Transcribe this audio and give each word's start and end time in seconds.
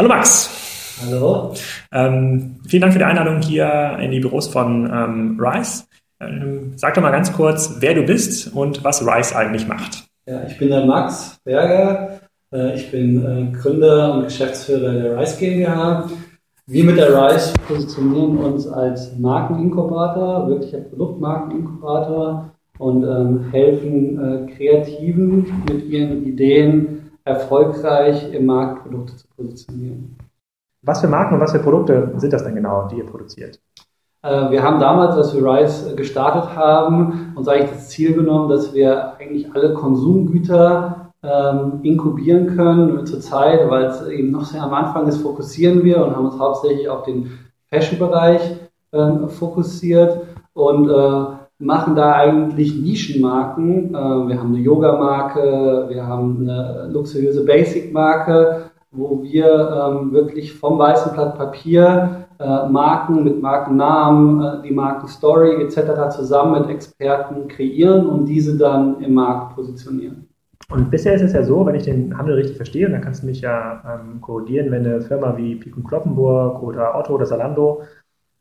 Hallo 0.00 0.08
Max. 0.08 0.48
Hallo. 1.04 1.52
Ähm, 1.92 2.56
vielen 2.66 2.80
Dank 2.80 2.94
für 2.94 3.00
die 3.00 3.04
Einladung 3.04 3.42
hier 3.42 3.98
in 4.00 4.10
die 4.10 4.20
Büros 4.20 4.48
von 4.48 4.90
ähm, 4.90 5.38
Rise. 5.38 5.84
Ähm, 6.18 6.72
sag 6.76 6.94
doch 6.94 7.02
mal 7.02 7.10
ganz 7.10 7.30
kurz, 7.34 7.76
wer 7.80 7.92
du 7.92 8.04
bist 8.04 8.50
und 8.54 8.82
was 8.82 9.06
Rise 9.06 9.36
eigentlich 9.36 9.68
macht. 9.68 10.04
Ja, 10.24 10.42
ich 10.46 10.56
bin 10.56 10.70
der 10.70 10.86
Max 10.86 11.38
Berger. 11.44 12.18
Äh, 12.50 12.76
ich 12.76 12.90
bin 12.90 13.52
äh, 13.52 13.54
Gründer 13.54 14.14
und 14.14 14.24
Geschäftsführer 14.24 14.90
der 14.90 15.18
Rise 15.18 15.36
GmbH. 15.38 16.08
Wir 16.66 16.84
mit 16.84 16.96
der 16.96 17.08
Rise 17.10 17.52
positionieren 17.68 18.38
uns 18.38 18.66
als 18.66 19.14
Markeninkubator, 19.18 20.48
wirklicher 20.48 20.80
Produktmarkeninkubator 20.80 22.52
und 22.78 23.04
ähm, 23.04 23.50
helfen 23.50 24.18
äh, 24.18 24.50
Kreativen 24.50 25.62
mit 25.68 25.84
ihren 25.84 26.24
Ideen 26.24 26.99
erfolgreich 27.24 28.32
im 28.32 28.46
Markt 28.46 28.82
Produkte 28.82 29.16
zu 29.16 29.26
positionieren. 29.36 30.16
Was 30.82 31.00
für 31.00 31.08
Marken 31.08 31.34
und 31.34 31.40
was 31.40 31.52
für 31.52 31.58
Produkte 31.58 32.12
sind 32.16 32.32
das 32.32 32.44
denn 32.44 32.54
genau, 32.54 32.88
die 32.88 32.96
ihr 32.96 33.06
produziert? 33.06 33.60
Äh, 34.22 34.50
wir 34.50 34.62
haben 34.62 34.80
damals, 34.80 35.14
als 35.16 35.34
wir 35.34 35.44
Rise 35.44 35.94
gestartet 35.94 36.54
haben, 36.56 37.32
uns 37.36 37.48
eigentlich 37.48 37.70
das 37.70 37.88
Ziel 37.90 38.14
genommen, 38.14 38.48
dass 38.48 38.72
wir 38.72 39.14
eigentlich 39.18 39.52
alle 39.54 39.74
Konsumgüter 39.74 41.12
ähm, 41.22 41.80
inkubieren 41.82 42.56
können. 42.56 43.06
Zurzeit, 43.06 43.68
weil 43.68 43.84
es 43.84 44.06
eben 44.06 44.30
noch 44.30 44.44
sehr 44.44 44.62
am 44.62 44.72
Anfang 44.72 45.06
ist, 45.06 45.18
fokussieren 45.18 45.84
wir 45.84 46.04
und 46.04 46.16
haben 46.16 46.26
uns 46.26 46.38
hauptsächlich 46.38 46.88
auf 46.88 47.02
den 47.04 47.30
Fashion-Bereich 47.68 48.56
ähm, 48.92 49.28
fokussiert 49.28 50.22
und 50.54 50.88
äh, 50.88 51.39
machen 51.60 51.94
da 51.94 52.14
eigentlich 52.14 52.74
Nischenmarken. 52.74 53.94
Äh, 53.94 54.28
wir 54.28 54.40
haben 54.40 54.54
eine 54.54 54.64
Yoga-Marke, 54.64 55.86
wir 55.88 56.06
haben 56.06 56.40
eine 56.40 56.88
luxuriöse 56.90 57.44
Basic-Marke, 57.44 58.70
wo 58.90 59.22
wir 59.22 59.46
ähm, 59.46 60.12
wirklich 60.12 60.52
vom 60.52 60.78
weißen 60.78 61.12
Blatt 61.12 61.36
Papier 61.36 62.26
äh, 62.40 62.68
Marken 62.68 63.22
mit 63.22 63.40
Markennamen, 63.40 64.42
äh, 64.42 64.62
die 64.66 64.74
Markenstory 64.74 65.62
etc. 65.62 66.16
zusammen 66.16 66.62
mit 66.62 66.70
Experten 66.70 67.46
kreieren 67.48 68.06
und 68.06 68.24
diese 68.24 68.56
dann 68.56 69.00
im 69.02 69.14
Markt 69.14 69.54
positionieren. 69.54 70.26
Und 70.70 70.90
bisher 70.90 71.14
ist 71.14 71.22
es 71.22 71.32
ja 71.32 71.42
so, 71.42 71.66
wenn 71.66 71.74
ich 71.74 71.82
den 71.82 72.16
Handel 72.16 72.36
richtig 72.36 72.56
verstehe, 72.56 72.88
dann 72.88 73.00
kannst 73.00 73.22
du 73.22 73.26
mich 73.26 73.40
ja 73.40 73.82
ähm, 73.84 74.20
korrigieren, 74.20 74.70
wenn 74.70 74.86
eine 74.86 75.00
Firma 75.02 75.36
wie 75.36 75.56
Pico 75.56 75.80
Kloppenburg 75.82 76.62
oder 76.62 76.96
Otto 76.96 77.14
oder 77.14 77.26
Salando 77.26 77.82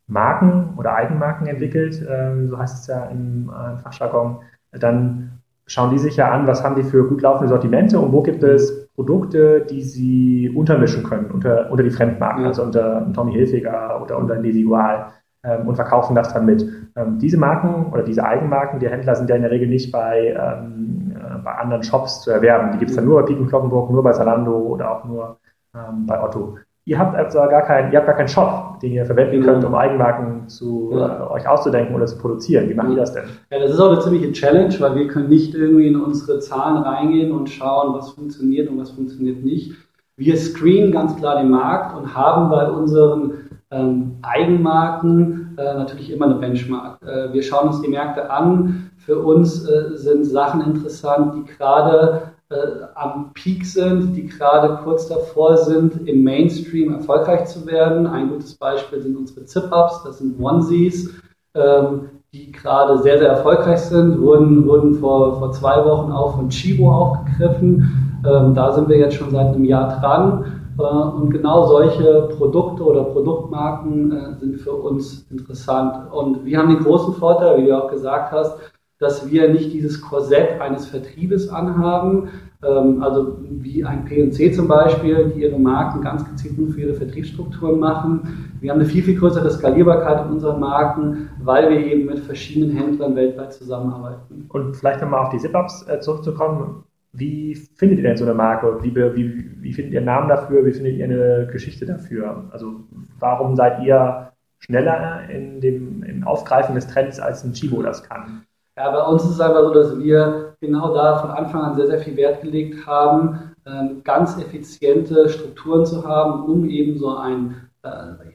Marken 0.09 0.73
oder 0.77 0.95
Eigenmarken 0.95 1.47
entwickelt, 1.47 2.05
ähm, 2.09 2.49
so 2.49 2.57
heißt 2.57 2.81
es 2.81 2.88
ja 2.88 3.05
im 3.05 3.49
äh, 3.49 3.77
Fachjargon, 3.77 4.39
dann 4.71 5.39
schauen 5.67 5.91
die 5.91 5.99
sich 5.99 6.17
ja 6.17 6.31
an, 6.31 6.47
was 6.47 6.63
haben 6.63 6.75
die 6.75 6.83
für 6.83 7.07
gut 7.07 7.21
laufende 7.21 7.47
Sortimente 7.47 7.99
und 7.99 8.11
wo 8.11 8.21
gibt 8.21 8.43
es 8.43 8.87
Produkte, 8.95 9.61
die 9.61 9.83
sie 9.83 10.49
untermischen 10.49 11.03
können 11.03 11.31
unter, 11.31 11.71
unter 11.71 11.83
die 11.83 11.91
Fremdmarken, 11.91 12.45
also 12.45 12.63
unter 12.63 13.11
Tommy 13.13 13.33
Hilfiger 13.33 14.02
oder 14.02 14.17
unter 14.17 14.35
Desigual 14.37 15.11
ähm, 15.43 15.67
und 15.67 15.75
verkaufen 15.75 16.15
das 16.15 16.33
dann 16.33 16.45
mit. 16.45 16.65
Ähm, 16.95 17.19
diese 17.19 17.37
Marken 17.37 17.93
oder 17.93 18.03
diese 18.03 18.25
Eigenmarken, 18.25 18.80
die 18.80 18.89
Händler 18.89 19.15
sind 19.15 19.30
ja 19.30 19.35
in 19.35 19.43
der 19.43 19.52
Regel 19.52 19.67
nicht 19.67 19.91
bei, 19.91 20.35
ähm, 20.37 21.13
äh, 21.15 21.37
bei 21.43 21.52
anderen 21.52 21.83
Shops 21.83 22.21
zu 22.21 22.31
erwerben. 22.31 22.71
Die 22.73 22.80
gibt 22.80 22.89
es 22.89 22.97
dann 22.97 23.05
nur 23.05 23.21
bei 23.21 23.27
Piken 23.27 23.47
Kloppenburg, 23.47 23.91
nur 23.91 24.03
bei 24.03 24.11
Salando 24.11 24.57
oder 24.57 24.91
auch 24.91 25.05
nur 25.05 25.37
bei 25.71 26.19
Otto 26.19 26.57
ihr 26.89 26.97
habt 26.97 27.15
also 27.15 27.37
gar 27.37 27.61
keinen, 27.61 27.91
ihr 27.91 27.99
habt 27.99 28.07
gar 28.07 28.15
keinen 28.15 28.27
Shop, 28.27 28.79
den 28.81 28.93
ihr 28.93 29.05
verwenden 29.05 29.43
könnt, 29.43 29.63
um 29.63 29.75
Eigenmarken 29.75 30.47
zu 30.49 30.91
ja. 30.93 31.27
äh, 31.27 31.31
euch 31.31 31.47
auszudenken 31.47 31.95
oder 31.95 32.07
zu 32.07 32.17
produzieren. 32.17 32.67
Wie 32.67 32.73
macht 32.73 32.89
ihr 32.89 32.95
das 32.95 33.13
denn? 33.13 33.25
Ja, 33.51 33.59
das 33.59 33.71
ist 33.71 33.79
auch 33.79 33.91
eine 33.91 33.99
ziemliche 33.99 34.31
Challenge, 34.31 34.73
weil 34.79 34.95
wir 34.95 35.07
können 35.07 35.29
nicht 35.29 35.53
irgendwie 35.53 35.87
in 35.87 36.01
unsere 36.01 36.39
Zahlen 36.39 36.77
reingehen 36.77 37.31
und 37.31 37.47
schauen, 37.47 37.93
was 37.93 38.09
funktioniert 38.09 38.69
und 38.69 38.79
was 38.79 38.89
funktioniert 38.89 39.43
nicht. 39.43 39.75
Wir 40.17 40.35
screenen 40.35 40.91
ganz 40.91 41.15
klar 41.15 41.37
den 41.37 41.51
Markt 41.51 41.95
und 41.95 42.15
haben 42.15 42.49
bei 42.49 42.67
unseren 42.67 43.33
ähm, 43.69 44.17
Eigenmarken 44.23 45.55
äh, 45.59 45.75
natürlich 45.75 46.11
immer 46.11 46.25
eine 46.25 46.35
Benchmark. 46.35 46.99
Äh, 47.03 47.31
wir 47.31 47.43
schauen 47.43 47.67
uns 47.67 47.81
die 47.81 47.89
Märkte 47.89 48.31
an. 48.31 48.89
Für 48.97 49.19
uns 49.19 49.69
äh, 49.69 49.95
sind 49.95 50.25
Sachen 50.25 50.61
interessant, 50.61 51.35
die 51.35 51.45
gerade 51.53 52.33
äh, 52.49 52.55
am 52.95 53.32
Peak 53.33 53.64
sind, 53.64 54.15
die 54.15 54.26
gerade 54.26 54.80
kurz 54.83 55.08
davor 55.08 55.58
sind, 55.58 56.08
im 56.08 56.23
Mainstream 56.23 56.93
erfolgreich 56.93 57.45
zu 57.45 57.65
werden. 57.67 58.08
Ein 58.08 58.30
gutes 58.30 58.55
Beispiel 58.55 59.02
sind 59.02 59.15
unsere 59.15 59.45
Zip-Ups, 59.45 60.04
das 60.04 60.17
sind 60.17 60.39
Onesies, 60.39 61.14
ähm, 61.54 62.09
die 62.33 62.52
gerade 62.52 62.98
sehr, 63.04 63.20
sehr 63.20 63.30
erfolgreich 63.30 63.82
sind, 63.82 64.20
wurden, 64.20 64.67
wurden 64.67 64.95
vor, 64.95 65.38
vor 65.38 65.52
zwei 65.52 65.86
Wochen 65.86 66.11
auch 66.11 66.38
von 66.38 66.49
Chibo 66.49 66.92
aufgegriffen. 66.92 68.23
Ähm, 68.27 68.55
da 68.55 68.73
sind 68.73 68.89
wir 68.89 68.98
jetzt 68.98 69.15
schon 69.15 69.32
seit 69.32 69.54
einem 69.54 69.65
Jahr 69.65 69.99
dran. 69.99 70.59
Äh, 70.80 70.83
und 70.83 71.30
genau 71.30 71.67
solche 71.67 72.30
Produkte 72.36 72.83
oder 72.83 73.04
Produktmarken 73.04 74.11
äh, 74.11 74.39
sind 74.39 74.59
für 74.59 74.73
uns 74.73 75.26
interessant. 75.30 76.11
Und 76.11 76.45
wir 76.45 76.58
haben 76.58 76.70
den 76.70 76.83
großen 76.83 77.14
Vorteil, 77.14 77.61
wie 77.61 77.67
du 77.67 77.77
auch 77.77 77.92
gesagt 77.92 78.32
hast, 78.32 78.58
dass 78.99 79.32
wir 79.32 79.49
nicht 79.49 79.73
dieses 79.73 80.02
Korsett 80.02 80.60
eines 80.60 80.87
Vertriebes 80.87 81.48
anhaben, 81.49 82.30
ähm, 82.61 83.02
also 83.02 83.39
wie 83.49 83.86
ein 83.86 84.04
P&C 84.04 84.52
zum 84.52 84.67
Beispiel, 84.67 85.32
die 85.33 85.43
ihre 85.43 85.58
Marken 85.58 86.02
ganz 86.02 86.26
gezielt 86.26 86.58
nur 86.60 86.70
für 86.70 86.82
ihre 86.82 86.93
Vertriebsstrukturen 86.93 87.80
machen. 87.80 88.52
Wir 88.59 88.71
haben 88.71 88.80
eine 88.80 88.89
viel, 88.89 89.02
viel 89.02 89.17
größere 89.17 89.49
Skalierbarkeit 89.49 90.26
in 90.26 90.33
unseren 90.33 90.59
Marken, 90.59 91.30
weil 91.42 91.70
wir 91.70 91.80
eben 91.80 92.05
mit 92.05 92.20
verschiedenen 92.20 92.76
Händlern 92.76 93.15
weltweit 93.15 93.54
zusammenarbeiten. 93.54 94.45
Und 94.49 94.76
vielleicht 94.76 95.02
nochmal 95.02 95.21
auf 95.21 95.30
die 95.30 95.38
Zip-Ups 95.38 95.88
äh, 95.88 96.02
zurückzukommen. 96.02 96.83
Wie 97.14 97.55
findet 97.55 97.99
ihr 97.99 98.04
denn 98.04 98.17
so 98.17 98.26
eine 98.26 98.33
Marke? 98.33 98.83
Wie, 98.83 98.93
wie, 98.93 99.49
wie 99.61 99.73
findet 99.73 99.93
ihr 99.93 99.99
einen 99.99 100.05
Namen 100.05 100.27
dafür? 100.27 100.65
Wie 100.65 100.73
findet 100.73 100.98
ihr 100.98 101.05
eine 101.05 101.48
Geschichte 101.52 101.86
dafür? 101.86 102.49
Also 102.52 102.82
warum 103.17 103.55
seid 103.55 103.82
ihr 103.83 104.33
schneller 104.59 105.21
in 105.30 105.61
dem, 105.61 106.04
im 106.04 106.23
Aufgreifen 106.26 106.76
des 106.76 106.88
Trends 106.88 107.20
als 107.20 107.43
ein 107.43 107.54
Chibo 107.54 107.82
das 107.82 108.04
kann? 108.04 108.43
Ja, 108.79 108.89
bei 108.91 109.03
uns 109.03 109.23
ist 109.25 109.31
es 109.31 109.41
einfach 109.41 109.61
so, 109.61 109.73
dass 109.73 109.99
wir 109.99 110.55
genau 110.61 110.93
da 110.93 111.17
von 111.17 111.31
Anfang 111.31 111.63
an 111.63 111.75
sehr, 111.75 111.87
sehr 111.87 111.99
viel 111.99 112.15
Wert 112.15 112.41
gelegt 112.41 112.87
haben, 112.87 113.51
ähm, 113.65 113.99
ganz 114.05 114.37
effiziente 114.37 115.27
Strukturen 115.27 115.85
zu 115.85 116.07
haben, 116.07 116.45
um 116.45 116.69
eben 116.69 116.97
so 116.97 117.17
einen 117.17 117.57
äh, 117.83 117.89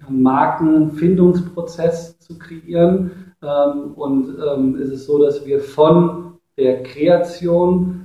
Markenfindungsprozess 0.06 2.19
zu 2.19 2.38
kreieren. 2.38 3.32
Ähm, 3.43 3.94
und 3.94 4.37
ähm, 4.47 4.77
ist 4.77 4.91
es 4.91 5.06
so, 5.06 5.19
dass 5.19 5.47
wir 5.47 5.60
von 5.60 6.34
der 6.59 6.82
Kreation 6.82 8.03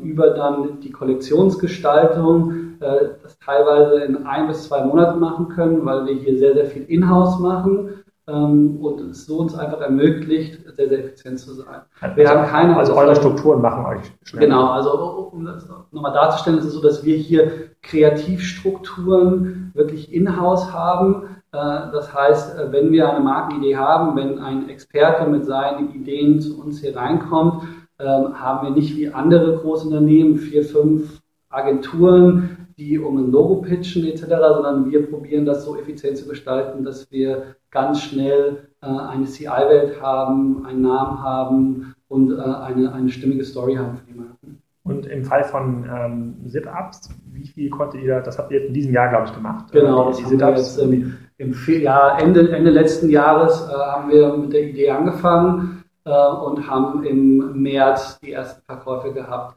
über 0.00 0.30
dann 0.30 0.80
die 0.80 0.90
Kollektionsgestaltung 0.90 2.78
äh, 2.80 3.10
das 3.22 3.38
teilweise 3.38 4.02
in 4.04 4.24
ein 4.24 4.46
bis 4.46 4.66
zwei 4.66 4.82
Monaten 4.82 5.20
machen 5.20 5.50
können, 5.50 5.84
weil 5.84 6.06
wir 6.06 6.14
hier 6.14 6.38
sehr, 6.38 6.54
sehr 6.54 6.64
viel 6.64 6.84
Inhouse 6.84 7.38
machen 7.38 8.01
und 8.26 9.00
es 9.10 9.26
so 9.26 9.38
uns 9.38 9.54
einfach 9.54 9.80
ermöglicht, 9.80 10.60
sehr, 10.76 10.88
sehr 10.88 10.98
effizient 11.00 11.40
zu 11.40 11.54
sein. 11.54 11.82
Wir 12.14 12.30
also, 12.30 12.42
haben 12.42 12.48
keine 12.48 12.76
also 12.76 12.94
eure 12.94 13.16
Strukturen 13.16 13.60
machen 13.60 13.84
euch 13.84 14.12
schnell. 14.22 14.44
Genau, 14.46 14.68
also 14.68 15.30
um 15.32 15.44
das 15.44 15.68
nochmal 15.90 16.12
darzustellen, 16.12 16.58
ist 16.58 16.66
es 16.66 16.74
so, 16.74 16.82
dass 16.82 17.04
wir 17.04 17.16
hier 17.16 17.70
Kreativstrukturen 17.82 19.72
wirklich 19.74 20.12
in-house 20.12 20.72
haben. 20.72 21.24
Äh, 21.52 21.58
das 21.92 22.14
heißt, 22.14 22.58
äh, 22.58 22.72
wenn 22.72 22.92
wir 22.92 23.10
eine 23.10 23.24
Markenidee 23.24 23.76
haben, 23.76 24.16
wenn 24.16 24.38
ein 24.38 24.68
Experte 24.68 25.28
mit 25.28 25.44
seinen 25.44 25.92
Ideen 25.92 26.40
zu 26.40 26.60
uns 26.60 26.80
hier 26.80 26.96
reinkommt, 26.96 27.64
ähm, 27.98 28.40
haben 28.40 28.66
wir 28.66 28.74
nicht 28.74 28.96
wie 28.96 29.08
andere 29.08 29.58
Großunternehmen 29.58 30.36
vier, 30.36 30.64
fünf 30.64 31.20
Agenturen, 31.50 32.61
die 32.82 32.98
um 32.98 33.16
ein 33.18 33.30
Logo 33.30 33.56
pitchen 33.56 34.06
etc., 34.06 34.24
sondern 34.26 34.90
wir 34.90 35.06
probieren 35.08 35.44
das 35.44 35.64
so 35.64 35.76
effizient 35.76 36.18
zu 36.18 36.28
gestalten, 36.28 36.84
dass 36.84 37.10
wir 37.10 37.54
ganz 37.70 38.02
schnell 38.02 38.68
äh, 38.82 38.86
eine 38.86 39.24
CI-Welt 39.24 40.00
haben, 40.00 40.66
einen 40.66 40.82
Namen 40.82 41.22
haben 41.22 41.94
und 42.08 42.32
äh, 42.32 42.40
eine, 42.40 42.92
eine 42.92 43.08
stimmige 43.08 43.44
Story 43.44 43.76
haben 43.76 43.96
für 43.96 44.06
die 44.06 44.18
Marken. 44.18 44.58
Und 44.84 45.06
im 45.06 45.24
Fall 45.24 45.44
von 45.44 45.84
ähm, 45.88 46.34
Zip-Ups, 46.48 47.10
wie 47.32 47.46
viel 47.46 47.70
konntet 47.70 48.02
ihr, 48.02 48.20
das 48.20 48.36
habt 48.38 48.50
ihr 48.50 48.66
in 48.66 48.74
diesem 48.74 48.92
Jahr, 48.92 49.10
glaube 49.10 49.26
ich, 49.26 49.34
gemacht? 49.34 49.70
Genau, 49.70 50.10
die, 50.10 50.24
die 50.24 50.28
Zip-Ups. 50.28 50.78
Im, 50.78 51.14
im 51.38 51.54
ja, 51.80 52.18
Ende, 52.18 52.50
Ende 52.50 52.70
letzten 52.70 53.08
Jahres 53.08 53.68
äh, 53.68 53.72
haben 53.72 54.10
wir 54.10 54.36
mit 54.36 54.52
der 54.52 54.62
Idee 54.62 54.90
angefangen 54.90 55.84
äh, 56.04 56.10
und 56.10 56.68
haben 56.68 57.04
im 57.04 57.62
März 57.62 58.18
die 58.20 58.32
ersten 58.32 58.60
Verkäufe 58.62 59.12
gehabt. 59.12 59.56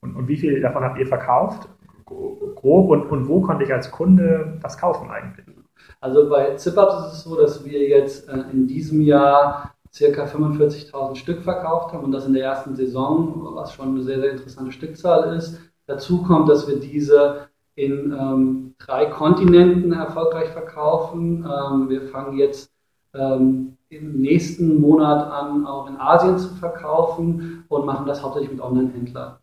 Und, 0.00 0.16
und 0.16 0.26
wie 0.26 0.36
viel 0.36 0.60
davon 0.60 0.82
habt 0.82 0.98
ihr 0.98 1.06
verkauft? 1.06 1.68
Grob 2.54 2.90
und, 2.90 3.10
und 3.10 3.28
wo 3.28 3.40
konnte 3.40 3.64
ich 3.64 3.72
als 3.72 3.90
Kunde 3.90 4.58
das 4.62 4.78
kaufen 4.78 5.10
eigentlich? 5.10 5.46
Also 6.00 6.28
bei 6.28 6.54
ZipUps 6.56 7.06
ist 7.06 7.12
es 7.12 7.24
so, 7.24 7.36
dass 7.36 7.64
wir 7.64 7.88
jetzt 7.88 8.28
äh, 8.28 8.44
in 8.52 8.66
diesem 8.66 9.00
Jahr 9.00 9.74
circa 9.92 10.24
45.000 10.24 11.16
Stück 11.16 11.42
verkauft 11.42 11.92
haben 11.92 12.04
und 12.04 12.12
das 12.12 12.26
in 12.26 12.32
der 12.32 12.44
ersten 12.44 12.76
Saison, 12.76 13.50
was 13.54 13.74
schon 13.74 13.88
eine 13.88 14.02
sehr, 14.02 14.20
sehr 14.20 14.32
interessante 14.32 14.72
Stückzahl 14.72 15.36
ist. 15.36 15.60
Dazu 15.86 16.22
kommt, 16.22 16.48
dass 16.48 16.68
wir 16.68 16.78
diese 16.78 17.48
in 17.74 18.12
ähm, 18.12 18.74
drei 18.78 19.06
Kontinenten 19.06 19.92
erfolgreich 19.92 20.50
verkaufen. 20.50 21.44
Ähm, 21.44 21.88
wir 21.88 22.02
fangen 22.02 22.36
jetzt 22.38 22.70
ähm, 23.14 23.76
im 23.88 24.20
nächsten 24.20 24.80
Monat 24.80 25.30
an, 25.32 25.66
auch 25.66 25.88
in 25.88 25.96
Asien 25.96 26.38
zu 26.38 26.54
verkaufen 26.54 27.64
und 27.68 27.86
machen 27.86 28.06
das 28.06 28.22
hauptsächlich 28.22 28.52
mit 28.52 28.60
Online-Händlern. 28.60 29.39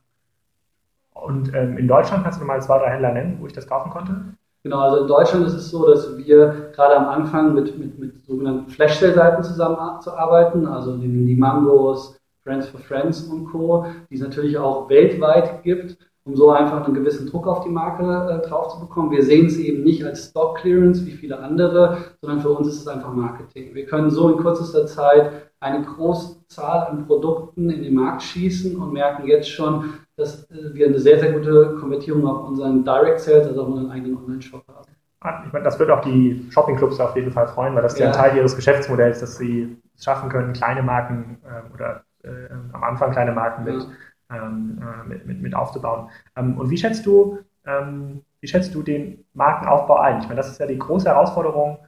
Und 1.22 1.54
ähm, 1.54 1.78
in 1.78 1.88
Deutschland 1.88 2.24
kannst 2.24 2.42
du 2.42 2.46
mal 2.46 2.62
zwei, 2.62 2.80
drei 2.80 2.92
Händler 2.92 3.14
nennen, 3.14 3.38
wo 3.40 3.48
ich 3.48 3.54
das 3.54 3.68
kaufen 3.68 3.92
konnte? 3.92 4.16
Genau, 4.64 4.80
also 4.80 5.04
in 5.04 5.08
Deutschland 5.08 5.48
ist 5.48 5.54
es 5.54 5.70
so, 5.70 5.88
dass 5.88 6.18
wir 6.18 6.72
gerade 6.76 6.98
am 6.98 7.08
Anfang 7.08 7.54
mit, 7.54 7.78
mit, 7.78 7.98
mit 7.98 8.26
sogenannten 8.26 8.70
Flash-Sale-Seiten 8.70 9.44
zusammenarbeiten, 9.44 10.68
also 10.68 10.98
die, 10.98 11.08
die 11.08 11.36
Mangos, 11.36 12.20
Friends 12.44 12.68
for 12.68 12.80
Friends 12.80 13.22
und 13.24 13.46
Co., 13.46 13.86
die 14.10 14.16
es 14.16 14.22
natürlich 14.22 14.58
auch 14.58 14.90
weltweit 14.90 15.64
gibt, 15.64 15.98
um 16.26 16.36
so 16.36 16.52
einfach 16.52 16.86
einen 16.86 16.94
gewissen 16.94 17.28
Druck 17.28 17.48
auf 17.48 17.64
die 17.64 17.70
Marke 17.70 18.04
äh, 18.04 18.48
drauf 18.48 18.74
zu 18.74 18.80
bekommen. 18.80 19.12
Wir 19.12 19.24
sehen 19.24 19.46
es 19.46 19.58
eben 19.58 19.84
nicht 19.84 20.04
als 20.04 20.30
Stock 20.30 20.58
Clearance 20.58 21.06
wie 21.06 21.12
viele 21.12 21.40
andere, 21.40 21.98
sondern 22.22 22.42
für 22.42 22.50
uns 22.50 22.68
ist 22.68 22.82
es 22.82 22.88
einfach 22.88 23.14
Marketing. 23.14 23.74
Wir 23.74 23.86
können 23.86 24.10
so 24.10 24.30
in 24.30 24.38
kürzester 24.38 24.86
Zeit 24.86 25.32
eine 25.60 25.86
große 25.86 26.46
Zahl 26.48 26.88
an 26.88 27.08
Produkten 27.08 27.70
in 27.70 27.84
den 27.84 27.96
Markt 27.96 28.24
schießen 28.24 28.76
und 28.76 28.92
merken 28.92 29.28
jetzt 29.28 29.50
schon, 29.50 29.94
dass 30.18 30.50
äh, 30.50 30.74
wir 30.74 30.88
eine 30.88 31.00
sehr, 31.00 31.20
sehr 31.20 31.32
gute 31.32 31.78
Konvertierung 31.80 32.28
auf 32.28 32.48
unseren 32.48 32.84
Direct 32.84 33.20
Sales, 33.20 33.48
also 33.48 33.62
auf 33.62 33.68
unseren 33.70 33.92
eigenen 33.92 34.18
Online-Shop 34.18 34.68
haben. 34.68 34.92
Ah, 35.22 35.44
ich 35.46 35.54
meine, 35.54 35.64
das 35.64 35.80
wird 35.80 35.90
auch 35.90 36.02
die 36.02 36.48
Shopping-Clubs 36.52 37.00
auf 37.00 37.16
jeden 37.16 37.32
Fall 37.32 37.48
freuen, 37.48 37.74
weil 37.76 37.84
das 37.84 37.94
ist 37.94 38.00
ja 38.00 38.08
ein 38.08 38.14
Teil 38.14 38.36
ihres 38.36 38.56
Geschäftsmodells, 38.56 39.20
dass 39.20 39.38
sie 39.38 39.78
es 39.96 40.04
schaffen 40.04 40.30
können, 40.30 40.54
kleine 40.54 40.84
Marken 40.84 41.38
äh, 41.44 41.74
oder 41.74 42.04
äh, 42.24 42.54
am 42.74 42.84
Anfang 42.84 43.12
kleine 43.12 43.32
Marken 43.32 43.64
mit, 43.64 43.88
ja. 44.30 44.48
ähm, 44.48 44.80
äh, 44.82 45.08
mit, 45.08 45.26
mit, 45.26 45.42
mit, 45.42 45.56
aufzubauen. 45.56 46.10
Ähm, 46.36 46.58
und 46.58 46.70
wie 46.70 46.78
schätzt 46.78 47.06
du, 47.06 47.40
ähm, 47.66 48.22
wie 48.42 48.48
schätzt 48.48 48.76
du 48.76 48.84
den 48.84 49.24
Markenaufbau 49.34 49.98
ein? 49.98 50.20
Ich 50.20 50.26
meine, 50.26 50.38
das 50.38 50.50
ist 50.50 50.60
ja 50.60 50.68
die 50.68 50.78
große 50.78 51.10
Herausforderung 51.10 51.80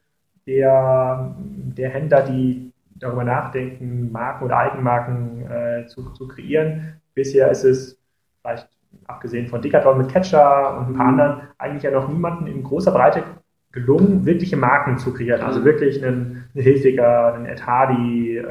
der, 0.48 1.36
der 1.38 1.90
Händler, 1.90 2.22
die 2.24 2.72
darüber 2.96 3.24
nachdenken, 3.24 4.12
Marken 4.12 4.46
oder 4.46 4.58
Eigenmarken 4.58 5.50
äh, 5.50 5.86
zu, 5.88 6.12
zu 6.14 6.28
kreieren. 6.28 7.00
Bisher 7.14 7.52
ist 7.52 7.64
es 7.64 7.99
vielleicht 8.42 8.70
abgesehen 9.08 9.48
von 9.48 9.62
Decathlon 9.62 9.98
mit 9.98 10.10
Catcher 10.10 10.78
und 10.78 10.88
ein 10.88 10.94
paar 10.94 11.08
anderen, 11.08 11.42
eigentlich 11.58 11.84
ja 11.84 11.92
noch 11.92 12.08
niemanden 12.08 12.48
in 12.48 12.64
großer 12.64 12.92
Breite 12.92 13.24
gelungen, 13.72 14.26
wirkliche 14.26 14.58
Marken 14.58 14.98
zu 14.98 15.14
kreieren. 15.14 15.42
Also 15.42 15.60
mhm. 15.60 15.66
wirklich 15.66 16.04
einen, 16.04 16.50
einen 16.54 16.64
Hilfiger, 16.64 17.34
einen 17.34 17.46
Ed 17.46 17.66
Hardy 17.66 18.38
äh, 18.38 18.44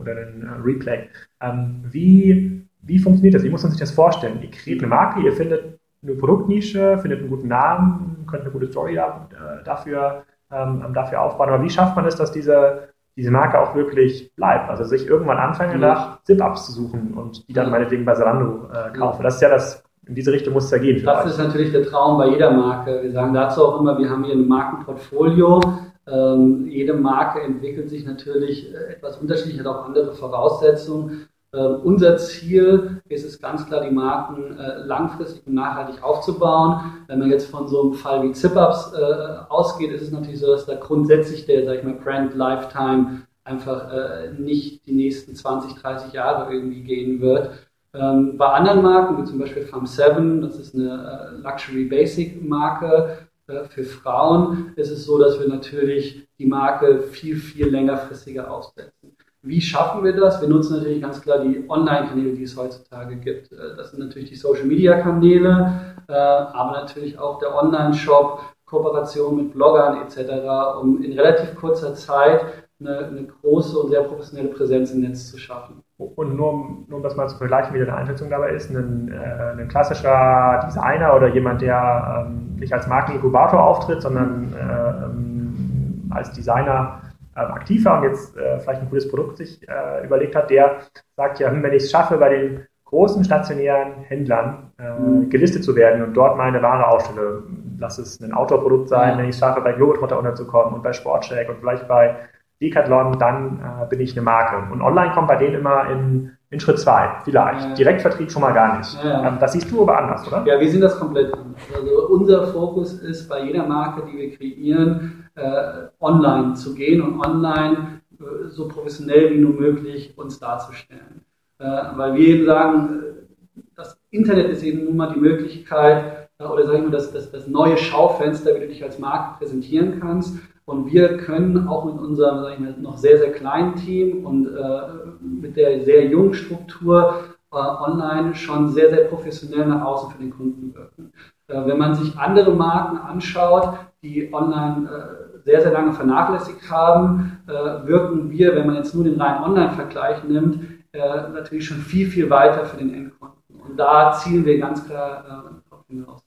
oder 0.00 0.12
einen 0.12 0.42
äh, 0.42 0.62
Replay. 0.62 1.08
Ähm, 1.40 1.82
wie, 1.90 2.66
wie 2.82 2.98
funktioniert 2.98 3.34
das? 3.34 3.42
Wie 3.42 3.50
muss 3.50 3.62
man 3.62 3.72
sich 3.72 3.80
das 3.80 3.90
vorstellen? 3.90 4.40
Ihr 4.42 4.50
kreiert 4.50 4.80
eine 4.80 4.88
Marke, 4.88 5.20
ihr 5.20 5.32
findet 5.32 5.80
eine 6.02 6.14
Produktnische, 6.14 6.98
findet 6.98 7.20
einen 7.20 7.28
guten 7.28 7.48
Namen, 7.48 8.24
könnt 8.28 8.42
eine 8.42 8.52
gute 8.52 8.68
Story 8.68 8.94
da, 8.94 9.28
äh, 9.32 9.64
dafür, 9.64 10.24
ähm, 10.52 10.92
dafür 10.94 11.22
aufbauen. 11.22 11.48
Aber 11.48 11.62
wie 11.62 11.70
schafft 11.70 11.96
man 11.96 12.06
es, 12.06 12.16
dass 12.16 12.30
diese 12.30 12.90
diese 13.16 13.30
Marke 13.30 13.60
auch 13.60 13.74
wirklich 13.74 14.34
bleibt. 14.34 14.70
Also 14.70 14.84
sich 14.84 15.06
irgendwann 15.06 15.38
anfangen, 15.38 15.74
mhm. 15.74 15.80
nach 15.80 16.22
Zip-Ups 16.22 16.66
zu 16.66 16.72
suchen 16.72 17.14
und 17.14 17.48
die 17.48 17.52
dann 17.52 17.70
meinetwegen 17.70 18.04
bei 18.04 18.14
Zalando 18.14 18.68
äh, 18.72 18.96
kaufen. 18.96 19.22
Das 19.22 19.36
ist 19.36 19.42
ja 19.42 19.48
das, 19.48 19.82
in 20.06 20.14
diese 20.14 20.32
Richtung 20.32 20.54
muss 20.54 20.64
es 20.64 20.70
ja 20.70 20.78
gehen. 20.78 21.04
Das 21.04 21.26
ist 21.26 21.38
natürlich 21.38 21.72
der 21.72 21.84
Traum 21.84 22.18
bei 22.18 22.28
jeder 22.28 22.50
Marke. 22.50 23.02
Wir 23.02 23.12
sagen 23.12 23.34
dazu 23.34 23.66
auch 23.66 23.80
immer, 23.80 23.98
wir 23.98 24.08
haben 24.08 24.24
hier 24.24 24.34
ein 24.34 24.48
Markenportfolio. 24.48 25.60
Ähm, 26.06 26.66
jede 26.66 26.94
Marke 26.94 27.40
entwickelt 27.40 27.88
sich 27.88 28.04
natürlich 28.04 28.74
äh, 28.74 28.94
etwas 28.94 29.18
unterschiedlich, 29.18 29.60
hat 29.60 29.66
auch 29.66 29.84
andere 29.84 30.12
Voraussetzungen. 30.12 31.28
Ähm, 31.52 31.80
unser 31.82 32.16
Ziel 32.16 33.02
ist 33.08 33.24
es 33.24 33.40
ganz 33.40 33.66
klar, 33.66 33.80
die 33.80 33.90
Marken 33.90 34.56
äh, 34.56 34.84
langfristig 34.84 35.44
und 35.46 35.54
nachhaltig 35.54 36.02
aufzubauen. 36.02 37.04
Wenn 37.08 37.18
man 37.18 37.30
jetzt 37.30 37.50
von 37.50 37.66
so 37.66 37.82
einem 37.82 37.94
Fall 37.94 38.22
wie 38.22 38.32
Zip-Ups 38.32 38.92
äh, 38.92 39.48
ausgeht, 39.48 39.90
ist 39.90 40.02
es 40.02 40.12
natürlich 40.12 40.38
so, 40.38 40.46
dass 40.46 40.66
da 40.66 40.76
grundsätzlich 40.76 41.46
der, 41.46 41.64
sag 41.64 41.78
ich 41.78 41.84
mal, 41.84 41.94
Brand 41.94 42.34
Lifetime 42.34 43.22
einfach 43.42 43.92
äh, 43.92 44.32
nicht 44.38 44.86
die 44.86 44.92
nächsten 44.92 45.34
20, 45.34 45.74
30 45.74 46.12
Jahre 46.12 46.52
irgendwie 46.52 46.82
gehen 46.82 47.20
wird. 47.20 47.50
Ähm, 47.94 48.36
bei 48.36 48.46
anderen 48.46 48.82
Marken, 48.82 49.20
wie 49.20 49.24
zum 49.24 49.40
Beispiel 49.40 49.64
Farm 49.64 49.86
7, 49.86 50.42
das 50.42 50.56
ist 50.56 50.76
eine 50.76 51.40
Luxury 51.42 51.86
Basic 51.86 52.48
Marke 52.48 53.26
für 53.70 53.82
Frauen, 53.82 54.72
ist 54.76 54.92
es 54.92 55.04
so, 55.04 55.18
dass 55.18 55.40
wir 55.40 55.48
natürlich 55.48 56.28
die 56.38 56.46
Marke 56.46 57.00
viel, 57.00 57.36
viel 57.36 57.66
längerfristiger 57.66 58.48
aufsetzen. 58.48 58.99
Wie 59.42 59.60
schaffen 59.60 60.04
wir 60.04 60.14
das? 60.14 60.40
Wir 60.42 60.48
nutzen 60.48 60.76
natürlich 60.76 61.00
ganz 61.00 61.22
klar 61.22 61.38
die 61.38 61.64
Online-Kanäle, 61.66 62.34
die 62.34 62.42
es 62.42 62.56
heutzutage 62.56 63.16
gibt. 63.16 63.50
Äh, 63.52 63.76
das 63.76 63.90
sind 63.90 64.00
natürlich 64.00 64.28
die 64.28 64.36
Social-Media-Kanäle, 64.36 65.80
äh, 66.08 66.12
aber 66.12 66.72
natürlich 66.72 67.18
auch 67.18 67.38
der 67.38 67.54
Online-Shop, 67.54 68.40
Kooperation 68.66 69.36
mit 69.36 69.52
Bloggern 69.52 70.02
etc., 70.02 70.80
um 70.80 71.02
in 71.02 71.18
relativ 71.18 71.56
kurzer 71.56 71.94
Zeit 71.94 72.40
eine, 72.80 72.98
eine, 72.98 73.24
große 73.24 73.78
und 73.78 73.90
sehr 73.90 74.02
professionelle 74.02 74.48
Präsenz 74.50 74.92
im 74.92 75.00
Netz 75.00 75.30
zu 75.30 75.38
schaffen. 75.38 75.82
Und 75.96 76.36
nur, 76.36 76.84
nur 76.86 76.98
um 76.98 77.02
das 77.02 77.16
mal 77.16 77.28
zu 77.28 77.36
vergleichen, 77.36 77.74
wie 77.74 77.78
deine 77.78 77.94
Einschätzung 77.94 78.30
dabei 78.30 78.50
ist, 78.50 78.70
ein, 78.70 79.10
äh, 79.10 79.60
ein 79.60 79.68
klassischer 79.68 80.62
Designer 80.66 81.14
oder 81.16 81.28
jemand, 81.28 81.62
der 81.62 82.26
ähm, 82.26 82.56
nicht 82.58 82.72
als 82.72 82.86
Markeninkubator 82.86 83.62
auftritt, 83.62 84.02
sondern 84.02 84.52
äh, 84.54 85.04
ähm, 85.04 86.10
als 86.10 86.32
Designer 86.32 86.99
aktiv 87.34 87.84
war 87.84 87.98
und 87.98 88.08
jetzt 88.08 88.36
äh, 88.36 88.58
vielleicht 88.60 88.82
ein 88.82 88.88
cooles 88.88 89.08
Produkt 89.08 89.38
sich 89.38 89.60
äh, 89.68 90.04
überlegt 90.04 90.34
hat, 90.34 90.50
der 90.50 90.78
sagt 91.16 91.38
ja, 91.38 91.50
hm, 91.50 91.62
wenn 91.62 91.72
ich 91.72 91.84
es 91.84 91.90
schaffe, 91.90 92.16
bei 92.16 92.28
den 92.28 92.66
großen 92.84 93.22
stationären 93.24 94.02
Händlern 94.02 94.72
äh, 94.78 95.00
mhm. 95.00 95.30
gelistet 95.30 95.62
zu 95.62 95.76
werden 95.76 96.02
und 96.02 96.14
dort 96.14 96.36
meine 96.36 96.60
Ware 96.60 96.88
ausstelle, 96.88 97.44
lass 97.78 97.98
es 97.98 98.20
ein 98.20 98.32
Outdoor-Produkt 98.32 98.88
sein, 98.88 99.16
wenn 99.16 99.26
ich 99.26 99.36
es 99.36 99.38
schaffe, 99.38 99.60
bei 99.60 99.72
Globetrotter 99.72 100.18
unterzukommen 100.18 100.74
und 100.74 100.82
bei 100.82 100.92
Sportcheck 100.92 101.48
und 101.48 101.58
vielleicht 101.60 101.86
bei 101.86 102.16
Decathlon, 102.60 103.18
dann 103.18 103.60
äh, 103.60 103.86
bin 103.86 104.00
ich 104.00 104.12
eine 104.12 104.22
Marke. 104.22 104.72
Und 104.72 104.82
online 104.82 105.12
kommt 105.12 105.28
bei 105.28 105.36
denen 105.36 105.54
immer 105.54 105.88
in, 105.88 106.36
in 106.50 106.58
Schritt 106.58 106.80
zwei, 106.80 107.20
vielleicht. 107.24 107.68
Ja. 107.68 107.74
Direktvertrieb 107.74 108.30
schon 108.30 108.42
mal 108.42 108.52
gar 108.52 108.78
nicht. 108.78 109.04
Ja, 109.04 109.28
ähm, 109.28 109.38
das 109.38 109.52
siehst 109.52 109.70
du 109.70 109.82
aber 109.82 109.98
anders, 109.98 110.26
oder? 110.26 110.44
Ja, 110.46 110.58
wir 110.58 110.68
sehen 110.68 110.80
das 110.80 110.98
komplett 110.98 111.32
anders. 111.32 111.62
Also 111.74 112.08
unser 112.08 112.46
Fokus 112.48 112.94
ist 112.94 113.28
bei 113.28 113.44
jeder 113.44 113.66
Marke, 113.66 114.02
die 114.10 114.18
wir 114.18 114.36
kreieren, 114.36 115.28
äh, 115.36 115.88
online 116.00 116.54
zu 116.54 116.74
gehen 116.74 117.02
und 117.02 117.24
online 117.24 118.00
äh, 118.18 118.48
so 118.48 118.66
professionell 118.66 119.30
wie 119.30 119.38
nur 119.38 119.52
möglich 119.52 120.12
uns 120.16 120.40
darzustellen. 120.40 121.24
Äh, 121.58 121.64
weil 121.94 122.14
wir 122.14 122.26
eben 122.26 122.46
sagen, 122.46 123.00
äh, 123.00 123.62
das 123.76 124.00
Internet 124.10 124.50
ist 124.50 124.64
eben 124.64 124.84
nun 124.84 124.96
mal 124.96 125.12
die 125.14 125.20
Möglichkeit, 125.20 126.28
äh, 126.38 126.44
oder 126.44 126.66
sage 126.66 126.78
ich 126.78 126.84
mal, 126.84 126.90
das, 126.90 127.12
das, 127.12 127.30
das 127.30 127.46
neue 127.46 127.76
Schaufenster, 127.76 128.56
wie 128.56 128.60
du 128.60 128.66
dich 128.66 128.82
als 128.82 128.98
Marke 128.98 129.38
präsentieren 129.38 130.00
kannst. 130.00 130.36
Und 130.70 130.86
wir 130.92 131.16
können 131.16 131.66
auch 131.66 131.84
mit 131.84 131.98
unserem 131.98 132.42
mal, 132.42 132.76
noch 132.80 132.96
sehr, 132.96 133.18
sehr 133.18 133.32
kleinen 133.32 133.74
Team 133.74 134.24
und 134.24 134.46
äh, 134.46 134.80
mit 135.20 135.56
der 135.56 135.82
sehr 135.84 136.06
jungen 136.06 136.32
Struktur 136.32 137.24
äh, 137.52 137.56
online 137.56 138.36
schon 138.36 138.68
sehr, 138.68 138.88
sehr 138.88 139.06
professionell 139.06 139.66
nach 139.66 139.82
außen 139.84 140.12
für 140.12 140.18
den 140.18 140.30
Kunden 140.30 140.72
wirken. 140.72 141.12
Äh, 141.48 141.66
wenn 141.66 141.76
man 141.76 141.96
sich 141.96 142.16
andere 142.16 142.52
Marken 142.54 142.98
anschaut, 142.98 143.80
die 144.04 144.32
online 144.32 144.88
äh, 144.88 145.42
sehr, 145.44 145.60
sehr 145.60 145.72
lange 145.72 145.92
vernachlässigt 145.92 146.70
haben, 146.70 147.40
äh, 147.48 147.88
wirken 147.88 148.30
wir, 148.30 148.54
wenn 148.54 148.68
man 148.68 148.76
jetzt 148.76 148.94
nur 148.94 149.02
den 149.02 149.20
reinen 149.20 149.42
Online-Vergleich 149.42 150.22
nimmt, 150.22 150.60
äh, 150.92 150.98
natürlich 151.32 151.66
schon 151.66 151.78
viel, 151.78 152.06
viel 152.06 152.30
weiter 152.30 152.64
für 152.64 152.76
den 152.76 152.94
Endkunden. 152.94 153.60
Und 153.60 153.76
da 153.76 154.12
zielen 154.12 154.44
wir 154.44 154.56
ganz 154.60 154.86
klar 154.86 155.24
äh, 155.24 155.68
drauf 155.68 155.84
hinaus. 155.88 156.22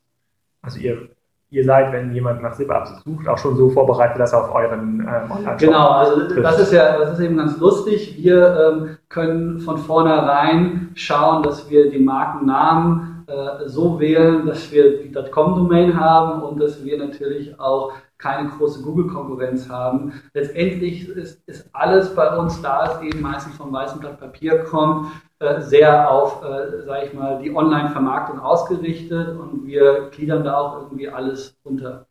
Also 0.62 0.80
ihr 0.80 1.08
ihr 1.54 1.64
seid, 1.64 1.94
wenn 1.94 2.12
jemand 2.14 2.42
nach 2.42 2.54
Zip-Ups 2.54 3.04
sucht, 3.06 3.28
auch 3.28 3.38
schon 3.38 3.56
so 3.56 3.70
vorbereitet, 3.70 4.20
dass 4.20 4.34
er 4.34 4.44
auf 4.44 4.56
euren 4.56 5.02
ähm, 5.02 5.32
online 5.32 5.58
Genau, 5.60 5.90
also 5.90 6.28
trifft. 6.28 6.44
das 6.44 6.60
ist 6.60 6.74
ja, 6.74 6.98
das 6.98 7.14
ist 7.14 7.20
eben 7.20 7.38
ganz 7.38 7.60
lustig. 7.60 8.16
Wir 8.18 8.74
ähm, 8.74 8.98
können 9.10 9.60
von 9.60 9.78
vornherein 9.78 10.90
schauen, 10.96 11.44
dass 11.44 11.70
wir 11.70 11.92
den 11.92 12.06
Markennamen 12.06 13.13
so 13.66 14.00
wählen, 14.00 14.46
dass 14.46 14.72
wir 14.72 15.02
die 15.02 15.12
.com-Domain 15.12 16.00
haben 16.00 16.42
und 16.44 16.60
dass 16.60 16.84
wir 16.84 16.98
natürlich 16.98 17.60
auch 17.60 17.94
keine 18.18 18.50
große 18.50 18.82
Google-Konkurrenz 18.82 19.70
haben. 19.70 20.14
Letztendlich 20.34 21.10
ist, 21.10 21.42
ist 21.48 21.70
alles 21.74 22.16
bei 22.16 22.38
uns, 22.38 22.62
da 22.62 22.86
es 22.86 23.02
eben 23.02 23.22
meistens 23.22 23.56
vom 23.56 23.74
weißen 23.74 24.00
Blatt 24.00 24.20
Papier 24.20 24.60
kommt, 24.64 25.08
äh, 25.40 25.60
sehr 25.62 26.10
auf, 26.10 26.42
äh, 26.42 26.84
sage 26.86 27.08
ich 27.08 27.14
mal, 27.14 27.42
die 27.42 27.54
Online-Vermarktung 27.54 28.40
ausgerichtet 28.40 29.38
und 29.38 29.66
wir 29.66 30.10
gliedern 30.12 30.46
da 30.46 30.58
auch 30.58 30.84
irgendwie 30.84 31.10
alles 31.10 31.58
unter. 31.64 32.06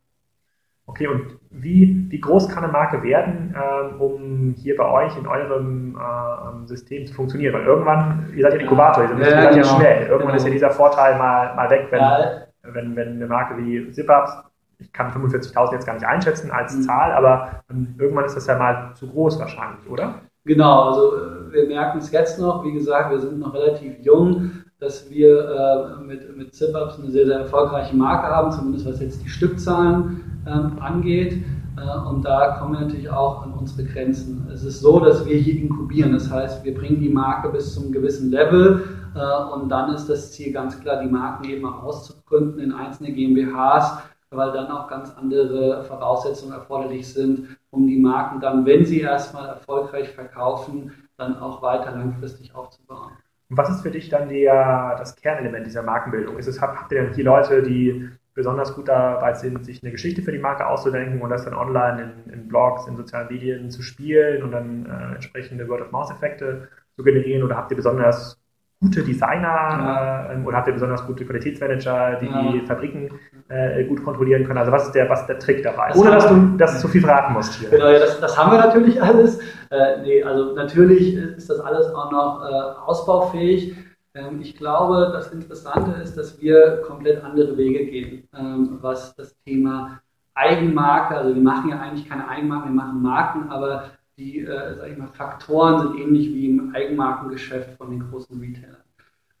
Okay, 0.93 1.07
und 1.07 1.39
wie, 1.49 2.05
wie 2.09 2.19
groß 2.19 2.49
kann 2.49 2.63
eine 2.63 2.71
Marke 2.71 3.01
werden, 3.01 3.55
ähm, 3.57 3.99
um 3.99 4.53
hier 4.55 4.77
bei 4.77 4.85
euch 4.85 5.17
in 5.17 5.25
eurem 5.25 5.97
äh, 5.97 6.67
System 6.67 7.07
zu 7.07 7.15
funktionieren? 7.15 7.53
Weil 7.55 7.63
irgendwann, 7.63 8.31
ihr 8.35 8.43
seid 8.43 8.53
ja 8.53 8.59
Inkubator, 8.59 9.03
ihr 9.03 9.09
seid, 9.09 9.19
ja, 9.19 9.49
genau. 9.49 9.55
ja 9.55 9.63
schnell. 9.63 10.01
Irgendwann 10.03 10.19
genau. 10.19 10.35
ist 10.35 10.45
ja 10.45 10.51
dieser 10.51 10.69
Vorteil 10.69 11.17
mal, 11.17 11.55
mal 11.55 11.67
weg, 11.71 11.87
wenn, 11.89 11.99
ja. 11.99 12.41
wenn, 12.61 12.95
wenn 12.95 13.07
eine 13.13 13.25
Marke 13.25 13.57
wie 13.57 13.89
ZipUps, 13.89 14.37
ich 14.77 14.93
kann 14.93 15.11
45.000 15.11 15.73
jetzt 15.73 15.87
gar 15.87 15.93
nicht 15.95 16.05
einschätzen 16.05 16.51
als 16.51 16.75
mhm. 16.75 16.81
Zahl, 16.83 17.11
aber 17.13 17.63
ähm, 17.71 17.95
irgendwann 17.97 18.25
ist 18.25 18.37
das 18.37 18.45
ja 18.45 18.55
mal 18.55 18.91
zu 18.93 19.09
groß 19.09 19.39
wahrscheinlich, 19.39 19.89
oder? 19.89 20.21
Genau, 20.45 20.89
also 20.89 21.15
äh, 21.15 21.53
wir 21.53 21.67
merken 21.67 21.97
es 21.97 22.11
jetzt 22.11 22.39
noch, 22.39 22.63
wie 22.63 22.73
gesagt, 22.73 23.09
wir 23.09 23.19
sind 23.19 23.39
noch 23.39 23.55
relativ 23.55 23.97
jung, 24.01 24.51
dass 24.83 25.09
wir 25.09 25.97
äh, 25.99 26.03
mit, 26.03 26.35
mit 26.35 26.53
ZipUps 26.53 26.99
eine 26.99 27.09
sehr, 27.09 27.25
sehr 27.25 27.39
erfolgreiche 27.39 27.95
Marke 27.95 28.27
haben, 28.27 28.51
zumindest 28.51 28.85
was 28.85 28.99
jetzt 28.99 29.23
die 29.23 29.29
Stückzahlen 29.29 30.21
ähm, 30.45 30.77
angeht. 30.79 31.41
Äh, 31.77 32.09
und 32.09 32.25
da 32.25 32.57
kommen 32.59 32.73
wir 32.73 32.81
natürlich 32.81 33.09
auch 33.09 33.43
an 33.43 33.53
unsere 33.53 33.87
Grenzen. 33.87 34.47
Es 34.53 34.63
ist 34.63 34.81
so, 34.81 34.99
dass 34.99 35.25
wir 35.25 35.37
hier 35.37 35.61
inkubieren, 35.61 36.11
das 36.11 36.29
heißt, 36.29 36.63
wir 36.63 36.75
bringen 36.75 36.99
die 36.99 37.09
Marke 37.09 37.49
bis 37.49 37.73
zum 37.73 37.91
gewissen 37.91 38.29
Level 38.29 38.83
äh, 39.15 39.53
und 39.53 39.69
dann 39.69 39.93
ist 39.93 40.07
das 40.07 40.31
Ziel 40.33 40.51
ganz 40.51 40.79
klar, 40.79 41.01
die 41.01 41.09
Marken 41.09 41.45
eben 41.45 41.65
auch 41.65 41.83
auszugründen 41.83 42.59
in 42.59 42.73
einzelne 42.73 43.13
GmbHs, 43.13 43.97
weil 44.31 44.51
dann 44.51 44.71
auch 44.71 44.87
ganz 44.87 45.15
andere 45.15 45.83
Voraussetzungen 45.83 46.53
erforderlich 46.53 47.11
sind, 47.13 47.57
um 47.69 47.87
die 47.87 47.99
Marken 47.99 48.41
dann, 48.41 48.65
wenn 48.65 48.85
sie 48.85 48.99
erstmal 48.99 49.47
erfolgreich 49.47 50.09
verkaufen, 50.09 50.91
dann 51.17 51.37
auch 51.37 51.61
weiter 51.61 51.91
langfristig 51.91 52.53
aufzubauen. 52.53 53.11
Und 53.53 53.57
was 53.57 53.69
ist 53.69 53.81
für 53.81 53.91
dich 53.91 54.09
dann 54.09 54.29
der, 54.29 54.95
das 54.97 55.15
Kernelement 55.15 55.67
dieser 55.67 55.83
Markenbildung? 55.83 56.39
Ist 56.39 56.47
es, 56.47 56.59
habt 56.59 56.91
ihr 56.91 57.03
denn 57.03 57.13
hier 57.13 57.23
Leute, 57.23 57.61
die 57.61 58.09
besonders 58.33 58.73
gut 58.73 58.87
dabei 58.87 59.35
sind, 59.35 59.63
sich 59.63 59.83
eine 59.83 59.91
Geschichte 59.91 60.23
für 60.23 60.31
die 60.31 60.39
Marke 60.39 60.65
auszudenken 60.65 61.21
und 61.21 61.29
das 61.29 61.45
dann 61.45 61.53
online 61.53 62.15
in, 62.25 62.33
in 62.33 62.47
Blogs, 62.47 62.87
in 62.87 62.95
sozialen 62.97 63.27
Medien 63.27 63.69
zu 63.69 63.83
spielen 63.83 64.41
und 64.41 64.53
dann 64.53 64.87
äh, 64.87 65.13
entsprechende 65.13 65.69
Word-of-Mouth-Effekte 65.69 66.67
zu 66.95 67.03
generieren? 67.03 67.43
Oder 67.43 67.55
habt 67.55 67.69
ihr 67.69 67.77
besonders 67.77 68.41
gute 68.79 69.03
Designer 69.03 69.45
ja. 69.45 70.33
äh, 70.33 70.43
oder 70.43 70.57
habt 70.57 70.67
ihr 70.69 70.73
besonders 70.73 71.05
gute 71.05 71.23
Qualitätsmanager, 71.23 72.15
die 72.21 72.25
ja. 72.25 72.51
die 72.53 72.61
Fabriken 72.65 73.11
äh, 73.49 73.83
gut 73.85 74.03
kontrollieren 74.03 74.45
können? 74.45 74.59
Also 74.59 74.71
was 74.71 74.85
ist 74.87 74.95
der, 74.95 75.09
was 75.09 75.21
ist 75.21 75.27
der 75.27 75.39
Trick 75.39 75.63
dabei? 75.63 75.89
Das 75.89 75.97
Ohne 75.97 76.11
dass 76.11 76.27
du 76.27 76.57
das 76.57 76.81
zu 76.81 76.87
viel 76.87 77.01
verraten 77.01 77.33
musst 77.33 77.53
hier. 77.55 77.69
Genau, 77.69 77.87
ja, 77.87 77.99
das, 77.99 78.19
das 78.19 78.37
haben 78.37 78.51
wir 78.51 78.59
natürlich 78.59 79.01
alles. 79.01 79.39
Äh, 79.69 80.01
nee, 80.03 80.23
also 80.23 80.53
natürlich 80.53 81.15
ist 81.15 81.49
das 81.49 81.59
alles 81.59 81.93
auch 81.93 82.11
noch 82.11 82.43
äh, 82.43 82.79
ausbaufähig. 82.85 83.75
Ähm, 84.15 84.39
ich 84.41 84.55
glaube, 84.55 85.11
das 85.13 85.31
Interessante 85.31 86.01
ist, 86.01 86.17
dass 86.17 86.39
wir 86.41 86.81
komplett 86.85 87.23
andere 87.23 87.57
Wege 87.57 87.85
gehen, 87.85 88.27
ähm, 88.37 88.77
was 88.81 89.15
das 89.15 89.35
Thema 89.43 89.99
Eigenmarke, 90.35 91.15
also 91.15 91.35
wir 91.35 91.41
machen 91.41 91.69
ja 91.69 91.79
eigentlich 91.79 92.09
keine 92.09 92.27
Eigenmarken, 92.27 92.73
wir 92.73 92.81
machen 92.81 93.01
Marken, 93.01 93.49
aber 93.49 93.91
die 94.17 94.41
äh, 94.41 94.75
sag 94.75 94.89
ich 94.89 94.97
mal, 94.97 95.07
Faktoren 95.07 95.81
sind 95.81 95.99
ähnlich 95.99 96.33
wie 96.33 96.49
im 96.49 96.73
Eigenmarkengeschäft 96.75 97.77
von 97.77 97.89
den 97.89 98.07
großen 98.09 98.39
Retailern. 98.39 98.82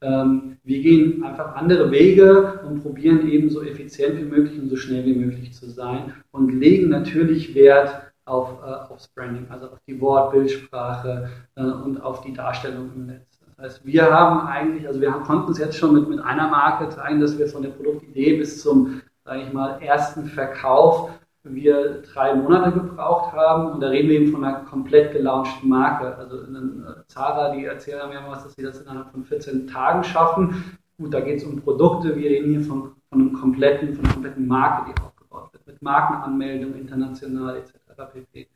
Ähm, 0.03 0.57
wir 0.63 0.81
gehen 0.81 1.23
einfach 1.23 1.55
andere 1.55 1.89
Wege 1.91 2.59
und 2.67 2.81
probieren 2.81 3.27
eben 3.29 3.49
so 3.49 3.63
effizient 3.63 4.17
wie 4.17 4.25
möglich 4.25 4.59
und 4.59 4.69
so 4.69 4.75
schnell 4.75 5.05
wie 5.05 5.15
möglich 5.15 5.53
zu 5.53 5.69
sein 5.69 6.13
und 6.31 6.49
legen 6.49 6.89
natürlich 6.89 7.55
Wert 7.55 8.11
auf, 8.25 8.59
äh, 8.61 8.91
aufs 8.91 9.07
Branding, 9.09 9.45
also 9.49 9.67
auf 9.67 9.79
die 9.87 9.99
Wortbildsprache 9.99 11.29
äh, 11.55 11.61
und 11.63 12.01
auf 12.01 12.21
die 12.21 12.33
Darstellung 12.33 12.91
im 12.95 13.05
Netz. 13.07 13.39
Das 13.45 13.65
heißt, 13.65 13.85
wir 13.85 14.11
haben 14.11 14.47
eigentlich, 14.47 14.87
also 14.87 14.99
wir 14.99 15.11
haben, 15.11 15.23
konnten 15.23 15.47
uns 15.47 15.59
jetzt 15.59 15.77
schon 15.77 15.93
mit, 15.93 16.09
mit 16.09 16.19
einer 16.19 16.49
Marke 16.49 16.89
zeigen, 16.89 17.19
dass 17.19 17.37
wir 17.37 17.47
von 17.47 17.61
der 17.61 17.69
Produktidee 17.69 18.37
bis 18.37 18.61
zum, 18.61 19.01
sage 19.25 19.43
ich 19.43 19.53
mal, 19.53 19.81
ersten 19.81 20.25
Verkauf 20.25 21.11
wir 21.43 22.01
drei 22.01 22.35
Monate 22.35 22.71
gebraucht 22.71 23.33
haben 23.33 23.71
und 23.71 23.81
da 23.81 23.89
reden 23.89 24.09
wir 24.09 24.21
eben 24.21 24.31
von 24.31 24.43
einer 24.43 24.59
komplett 24.59 25.11
gelaunchten 25.11 25.67
Marke. 25.67 26.15
Also 26.15 26.41
eine 26.43 27.03
Zara, 27.07 27.53
die 27.53 27.65
erzählen 27.65 28.07
mir 28.09 28.23
was, 28.27 28.43
dass 28.43 28.53
sie 28.53 28.63
das 28.63 28.79
innerhalb 28.79 29.11
von 29.11 29.23
14 29.25 29.67
Tagen 29.67 30.03
schaffen. 30.03 30.77
Gut, 30.97 31.13
da 31.13 31.19
geht 31.19 31.37
es 31.37 31.43
um 31.43 31.61
Produkte, 31.61 32.15
wir 32.15 32.29
reden 32.29 32.51
hier 32.51 32.61
von, 32.61 32.93
von 33.09 33.21
einem 33.21 33.33
kompletten, 33.33 33.93
von 33.93 34.05
einer 34.05 34.13
kompletten 34.13 34.47
Marke, 34.47 34.91
die 34.91 35.01
aufgebaut 35.01 35.51
wird, 35.51 35.67
mit 35.67 35.81
Markenanmeldung 35.81 36.75
international 36.75 37.57
etc. 37.57 37.73
pp. 38.13 38.47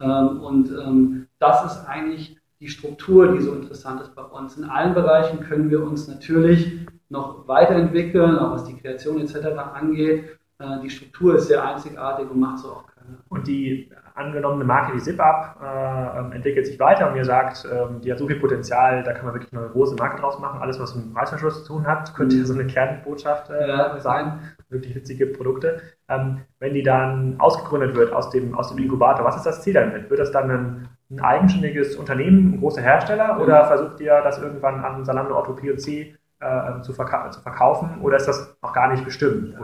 Ähm, 0.00 0.40
und 0.40 0.70
ähm, 0.70 1.26
das 1.38 1.64
ist 1.64 1.84
eigentlich 1.86 2.36
die 2.60 2.68
Struktur, 2.68 3.32
die 3.32 3.40
so 3.40 3.54
interessant 3.54 4.02
ist 4.02 4.14
bei 4.14 4.22
uns. 4.22 4.56
In 4.56 4.64
allen 4.64 4.94
Bereichen 4.94 5.40
können 5.40 5.70
wir 5.70 5.82
uns 5.82 6.06
natürlich 6.06 6.86
noch 7.08 7.48
weiterentwickeln, 7.48 8.38
auch 8.38 8.52
was 8.52 8.64
die 8.64 8.76
Kreation 8.76 9.20
etc. 9.20 9.46
angeht. 9.74 10.38
Äh, 10.60 10.80
die 10.82 10.90
Struktur 10.90 11.36
ist 11.36 11.48
sehr 11.48 11.64
einzigartig 11.64 12.30
und 12.30 12.38
macht 12.38 12.58
so 12.58 12.68
auch 12.68 12.86
keine. 12.86 13.18
Und 13.28 13.46
die 13.46 13.90
angenommene 14.14 14.64
Marke 14.64 14.94
wie 14.94 15.00
ZipUp 15.00 15.56
äh, 15.62 16.18
ähm, 16.18 16.32
entwickelt 16.32 16.66
sich 16.66 16.78
weiter 16.78 17.08
und 17.08 17.14
mir 17.14 17.24
sagt, 17.24 17.66
ähm, 17.70 18.00
die 18.02 18.12
hat 18.12 18.18
so 18.18 18.26
viel 18.26 18.38
Potenzial, 18.38 19.02
da 19.02 19.12
kann 19.12 19.24
man 19.24 19.34
wirklich 19.34 19.52
eine 19.52 19.68
große 19.68 19.94
Marke 19.96 20.20
draus 20.20 20.38
machen. 20.38 20.60
Alles, 20.60 20.78
was 20.78 20.94
mit 20.94 21.06
dem 21.06 21.14
Preisverschluss 21.14 21.64
zu 21.64 21.72
tun 21.72 21.86
hat, 21.86 22.14
könnte 22.14 22.36
mhm. 22.36 22.44
so 22.44 22.54
eine 22.54 22.66
Kernbotschaft 22.66 23.50
äh, 23.50 23.68
ja. 23.68 23.98
sein. 24.00 24.40
Wirklich 24.68 24.94
witzige 24.94 25.26
Produkte. 25.26 25.80
Ähm, 26.08 26.42
wenn 26.58 26.74
die 26.74 26.82
dann 26.82 27.36
ausgegründet 27.38 27.94
wird 27.94 28.12
aus 28.12 28.30
dem, 28.30 28.54
aus 28.54 28.68
dem 28.68 28.78
Inkubator, 28.78 29.24
was 29.24 29.36
ist 29.36 29.46
das 29.46 29.62
Ziel 29.62 29.74
damit? 29.74 30.10
Wird 30.10 30.20
das 30.20 30.30
dann 30.30 30.50
ein, 30.50 30.88
ein 31.10 31.20
eigenständiges 31.20 31.96
Unternehmen, 31.96 32.54
ein 32.54 32.60
großer 32.60 32.82
Hersteller 32.82 33.34
mhm. 33.34 33.40
oder 33.40 33.64
versucht 33.64 34.00
ihr 34.00 34.20
das 34.22 34.38
irgendwann 34.38 34.84
an 34.84 35.04
Salando, 35.04 35.38
Otto, 35.38 35.54
P&C 35.54 36.14
äh, 36.40 36.80
zu, 36.82 36.92
verka 36.92 37.30
zu, 37.30 37.40
verkaufen 37.40 38.00
oder 38.00 38.16
ist 38.16 38.26
das 38.26 38.56
noch 38.62 38.72
gar 38.72 38.90
nicht 38.90 39.04
bestimmt? 39.04 39.54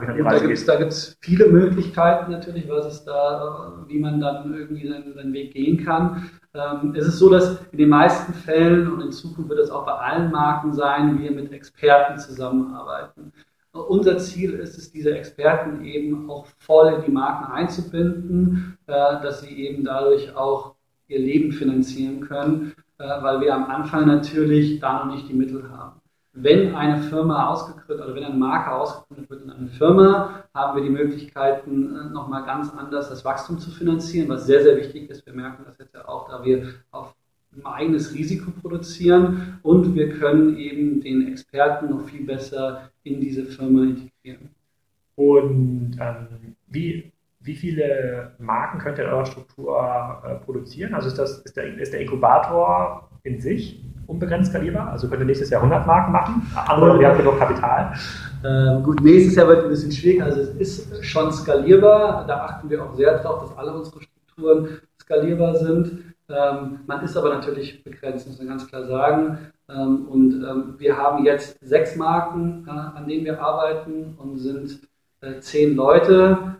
da 0.67 0.75
gibt 0.75 0.91
es 0.91 1.17
viele 1.21 1.47
Möglichkeiten 1.47 2.31
natürlich, 2.31 2.69
was 2.69 2.85
es 2.85 3.03
da, 3.03 3.83
wie 3.87 3.99
man 3.99 4.19
dann 4.19 4.53
irgendwie 4.53 4.87
seinen, 4.87 5.13
seinen 5.13 5.33
Weg 5.33 5.53
gehen 5.53 5.83
kann. 5.83 6.29
Ähm, 6.53 6.93
es 6.95 7.07
ist 7.07 7.17
so, 7.17 7.29
dass 7.29 7.59
in 7.71 7.79
den 7.79 7.89
meisten 7.89 8.31
Fällen 8.33 8.91
und 8.91 9.01
in 9.01 9.11
Zukunft 9.11 9.49
wird 9.49 9.59
es 9.59 9.71
auch 9.71 9.85
bei 9.85 9.93
allen 9.93 10.31
Marken 10.31 10.71
sein, 10.73 11.19
wir 11.19 11.31
mit 11.31 11.51
Experten 11.51 12.19
zusammenarbeiten. 12.19 13.33
Unser 13.71 14.17
Ziel 14.17 14.53
ist 14.53 14.77
es, 14.77 14.91
diese 14.91 15.15
Experten 15.15 15.83
eben 15.83 16.29
auch 16.29 16.47
voll 16.57 16.93
in 16.93 17.01
die 17.05 17.11
Marken 17.11 17.51
einzubinden, 17.51 18.77
äh, 18.85 18.91
dass 18.93 19.41
sie 19.41 19.55
eben 19.67 19.83
dadurch 19.83 20.35
auch 20.35 20.75
ihr 21.07 21.19
Leben 21.19 21.51
finanzieren 21.51 22.21
können, 22.21 22.73
äh, 22.99 23.03
weil 23.21 23.41
wir 23.41 23.55
am 23.55 23.65
Anfang 23.65 24.05
natürlich 24.05 24.79
da 24.79 25.05
noch 25.05 25.13
nicht 25.13 25.27
die 25.27 25.33
Mittel 25.33 25.71
haben 25.71 26.01
wenn 26.39 26.75
eine 26.75 27.01
Firma 27.03 27.47
ausgegründet 27.47 28.05
oder 28.05 28.15
wenn 28.15 28.23
eine 28.23 28.35
Marke 28.35 28.71
ausgegründet 28.71 29.29
wird 29.29 29.43
in 29.43 29.49
eine 29.49 29.69
Firma, 29.69 30.43
haben 30.53 30.77
wir 30.77 30.83
die 30.83 30.91
Möglichkeiten, 30.91 31.95
äh, 31.95 32.09
nochmal 32.13 32.45
ganz 32.45 32.71
anders 32.73 33.09
das 33.09 33.25
Wachstum 33.25 33.57
zu 33.57 33.71
finanzieren, 33.71 34.29
was 34.29 34.45
sehr, 34.45 34.61
sehr 34.61 34.77
wichtig 34.77 35.09
ist. 35.09 35.25
Wir 35.25 35.33
merken 35.33 35.63
das 35.65 35.77
jetzt 35.79 35.95
ja 35.95 36.07
auch, 36.07 36.29
da 36.29 36.43
wir 36.43 36.73
auf 36.91 37.15
ein 37.55 37.65
eigenes 37.65 38.13
Risiko 38.13 38.51
produzieren 38.51 39.59
und 39.63 39.95
wir 39.95 40.09
können 40.19 40.57
eben 40.57 41.01
den 41.01 41.27
Experten 41.27 41.89
noch 41.89 42.07
viel 42.07 42.25
besser 42.25 42.91
in 43.03 43.19
diese 43.19 43.45
Firma 43.45 43.83
integrieren. 43.83 44.49
Und 45.15 45.97
ähm, 45.99 46.55
wie, 46.67 47.11
wie 47.39 47.55
viele 47.55 48.35
Marken 48.37 48.77
könnt 48.77 48.99
ihr 48.99 49.05
in 49.05 49.09
eurer 49.09 49.25
Struktur 49.25 50.21
äh, 50.23 50.35
produzieren? 50.45 50.93
Also 50.93 51.07
ist, 51.07 51.17
das, 51.17 51.39
ist, 51.39 51.57
der, 51.57 51.75
ist 51.79 51.93
der 51.93 52.01
Inkubator 52.01 53.09
in 53.23 53.39
sich 53.39 53.83
unbegrenzt 54.07 54.51
skalierbar? 54.51 54.89
Also 54.91 55.07
könnt 55.07 55.21
ihr 55.21 55.25
nächstes 55.25 55.49
Jahr 55.49 55.61
100 55.61 55.85
Marken 55.85 56.11
machen? 56.11 56.51
Andere, 56.55 56.99
ihr 57.01 57.07
habt 57.07 57.17
genug 57.17 57.37
Kapital. 57.37 57.93
Ähm, 58.43 58.83
gut, 58.83 59.01
nächstes 59.01 59.35
Jahr 59.35 59.47
wird 59.47 59.63
ein 59.63 59.69
bisschen 59.69 59.91
schwierig. 59.91 60.23
Also 60.23 60.41
es 60.41 60.49
ist 60.55 61.05
schon 61.05 61.31
skalierbar. 61.31 62.25
Da 62.27 62.45
achten 62.45 62.69
wir 62.69 62.83
auch 62.83 62.95
sehr 62.95 63.17
darauf, 63.19 63.41
dass 63.41 63.57
alle 63.57 63.73
unsere 63.73 64.01
Strukturen 64.01 64.79
skalierbar 65.01 65.55
sind. 65.55 66.03
Ähm, 66.29 66.79
man 66.85 67.03
ist 67.03 67.15
aber 67.15 67.29
natürlich 67.29 67.83
begrenzt, 67.83 68.27
muss 68.27 68.37
man 68.39 68.47
ganz 68.47 68.67
klar 68.67 68.85
sagen. 68.85 69.37
Ähm, 69.69 70.07
und 70.07 70.33
ähm, 70.33 70.75
wir 70.77 70.97
haben 70.97 71.25
jetzt 71.25 71.57
sechs 71.61 71.95
Marken, 71.95 72.65
äh, 72.67 72.71
an 72.71 73.07
denen 73.07 73.25
wir 73.25 73.41
arbeiten 73.41 74.15
und 74.17 74.37
sind 74.37 74.81
äh, 75.21 75.39
zehn 75.39 75.75
Leute 75.75 76.57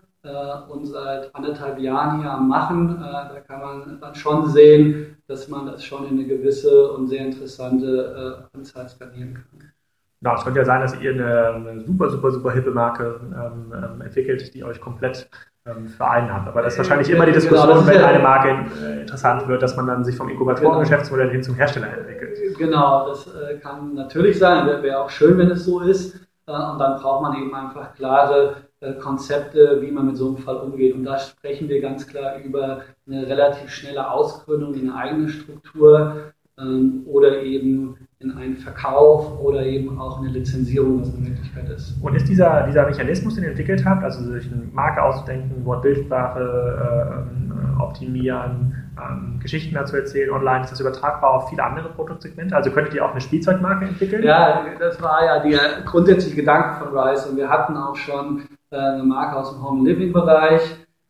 und 0.70 0.86
seit 0.86 1.34
anderthalb 1.36 1.80
Jahren 1.80 2.22
hier 2.22 2.32
am 2.32 2.48
Machen. 2.48 2.98
Äh, 2.98 3.04
da 3.04 3.40
kann 3.48 3.62
man 3.62 4.00
dann 4.00 4.16
schon 4.16 4.48
sehen, 4.50 5.18
dass 5.28 5.48
man 5.48 5.66
das 5.66 5.84
schon 5.84 6.08
in 6.08 6.20
eine 6.20 6.26
gewisse 6.26 6.92
und 6.92 7.08
sehr 7.08 7.26
interessante 7.26 8.48
äh, 8.54 8.58
Anzahl 8.58 8.88
skalieren 8.90 9.34
kann. 9.34 9.72
Na, 10.20 10.34
es 10.34 10.44
könnte 10.44 10.60
ja 10.60 10.66
sein, 10.66 10.82
dass 10.82 11.00
ihr 11.00 11.12
eine, 11.12 11.84
super, 11.86 12.10
super, 12.10 12.32
super 12.32 12.52
hippe 12.52 12.72
Marke 12.72 13.20
ähm, 13.24 13.74
ähm 13.74 14.02
entwickelt, 14.02 14.54
die 14.54 14.64
euch 14.64 14.82
komplett 14.82 15.30
ähm, 15.68 15.88
vereinnahmt. 15.88 16.48
Aber 16.48 16.62
das 16.62 16.74
ist 16.74 16.80
wahrscheinlich 16.80 17.10
immer 17.10 17.26
die 17.26 17.32
genau, 17.32 17.42
Diskussion, 17.42 17.86
genau, 17.86 17.88
wenn 17.88 18.04
eine 18.04 18.20
Marke 18.20 18.66
äh, 18.84 19.02
interessant 19.02 19.48
wird, 19.48 19.62
dass 19.62 19.76
man 19.76 19.88
dann 19.88 20.04
sich 20.04 20.16
vom 20.16 20.30
Inkubatoren-Geschäftsmodell 20.30 21.28
genau. 21.28 21.34
hin 21.34 21.44
zum 21.44 21.56
Hersteller 21.56 21.96
entwickelt. 21.96 22.58
Genau, 22.58 23.10
das 23.10 23.28
äh, 23.28 23.58
kann 23.58 23.94
natürlich 23.94 24.40
sein. 24.40 24.66
Wäre 24.66 24.82
wär 24.82 25.02
auch 25.02 25.10
schön, 25.10 25.38
wenn 25.38 25.52
es 25.52 25.66
so 25.66 25.82
ist. 25.82 26.16
Äh, 26.48 26.52
und 26.52 26.80
dann 26.80 27.00
braucht 27.00 27.22
man 27.22 27.38
eben 27.38 27.54
einfach 27.54 27.94
klare 27.94 28.56
äh, 28.56 28.67
Konzepte, 29.00 29.82
wie 29.82 29.92
man 29.92 30.08
mit 30.08 30.18
so 30.18 30.28
einem 30.28 30.38
Fall 30.38 30.58
umgeht. 30.58 30.94
Und 30.96 31.04
da 31.04 31.18
sprechen 31.18 31.68
wir 31.68 31.82
ganz 31.82 32.08
klar 32.08 32.38
über 32.38 32.82
eine 33.08 33.28
relativ 33.28 33.70
schnelle 33.70 34.10
Ausgründung 34.12 34.74
in 34.76 34.90
eine 34.90 35.00
eigene 35.00 35.30
Struktur 35.30 36.34
ähm, 36.60 37.04
oder 37.06 37.42
eben 37.42 37.98
in 38.20 38.32
einen 38.32 38.58
Verkauf 38.58 39.40
oder 39.40 39.64
eben 39.64 40.00
auch 40.00 40.20
eine 40.20 40.30
Lizenzierung, 40.30 41.02
was 41.02 41.14
eine 41.14 41.30
Möglichkeit 41.30 41.70
ist. 41.70 41.96
Und 42.02 42.16
ist 42.16 42.28
dieser, 42.28 42.66
dieser 42.68 42.86
Mechanismus, 42.88 43.36
den 43.36 43.44
ihr 43.44 43.50
entwickelt 43.50 43.86
habt, 43.86 44.04
also 44.04 44.24
sich 44.32 44.52
eine 44.52 44.64
Marke 44.74 45.04
auszudenken, 45.04 45.64
Wort-Bildsprache 45.66 47.28
äh, 47.30 47.82
optimieren, 47.82 48.76
ähm, 49.00 49.40
Geschichten 49.40 49.76
dazu 49.76 49.96
erzählen 49.96 50.32
online, 50.32 50.64
ist 50.64 50.72
das 50.72 50.80
übertragbar 50.80 51.32
auf 51.32 51.50
viele 51.50 51.64
andere 51.64 51.90
Produktsegmente? 51.90 52.56
Also 52.56 52.72
könntet 52.72 52.96
ihr 52.96 53.06
auch 53.06 53.12
eine 53.12 53.22
Spielzeugmarke 53.22 53.86
entwickeln? 53.86 54.24
Ja, 54.24 54.66
das 54.80 55.02
war 55.02 55.24
ja 55.24 55.40
der 55.40 55.84
grundsätzliche 55.86 56.36
Gedanke 56.38 56.84
von 56.84 56.98
Rise 56.98 57.30
und 57.30 57.38
wir 57.38 57.50
hatten 57.50 57.78
auch 57.78 57.96
schon 57.96 58.42
äh, 58.42 58.57
eine 58.72 59.04
Marke 59.04 59.38
aus 59.38 59.52
dem 59.52 59.64
Home 59.64 59.88
Living 59.88 60.14
Bereich. 60.14 60.62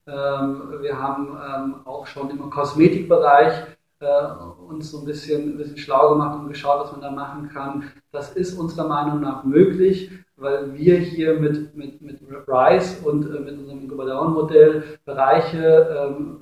Ähm, 0.06 0.62
wir 0.82 1.00
haben 1.00 1.38
ähm, 1.38 1.76
auch 1.86 2.08
schon 2.08 2.30
im 2.30 2.50
Kosmetikbereich 2.50 3.66
äh, 4.00 4.22
uns 4.68 4.92
so 4.92 5.00
ein 5.00 5.06
bisschen, 5.06 5.54
ein 5.54 5.58
bisschen 5.58 5.78
schlau 5.78 6.10
gemacht 6.10 6.40
und 6.40 6.48
geschaut, 6.48 6.84
was 6.84 6.92
man 6.92 7.02
da 7.02 7.12
machen 7.12 7.50
kann. 7.50 7.92
Das 8.12 8.32
ist 8.32 8.58
unserer 8.58 8.88
Meinung 8.88 9.22
nach 9.22 9.44
möglich, 9.44 10.12
weil 10.36 10.74
wir 10.76 10.98
hier 11.00 11.40
mit, 11.40 11.76
mit, 11.76 12.02
mit 12.02 12.20
Rise 12.48 13.04
und 13.06 13.26
äh, 13.26 13.40
mit 13.40 13.58
unserem 13.58 13.82
Incubation-Modell 13.82 14.84
Bereiche, 15.04 16.16
ähm, 16.16 16.40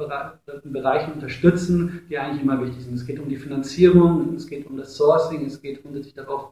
Bereiche 0.66 1.14
unterstützen, 1.14 2.06
die 2.10 2.18
eigentlich 2.18 2.44
immer 2.44 2.62
wichtig 2.62 2.84
sind. 2.84 2.96
Es 2.96 3.06
geht 3.06 3.20
um 3.20 3.30
die 3.30 3.38
Finanzierung, 3.38 4.36
es 4.36 4.48
geht 4.48 4.68
um 4.68 4.78
das 4.78 4.96
Sourcing, 4.96 5.46
es 5.46 5.62
geht 5.62 5.82
grundsätzlich 5.82 6.14
darauf, 6.14 6.52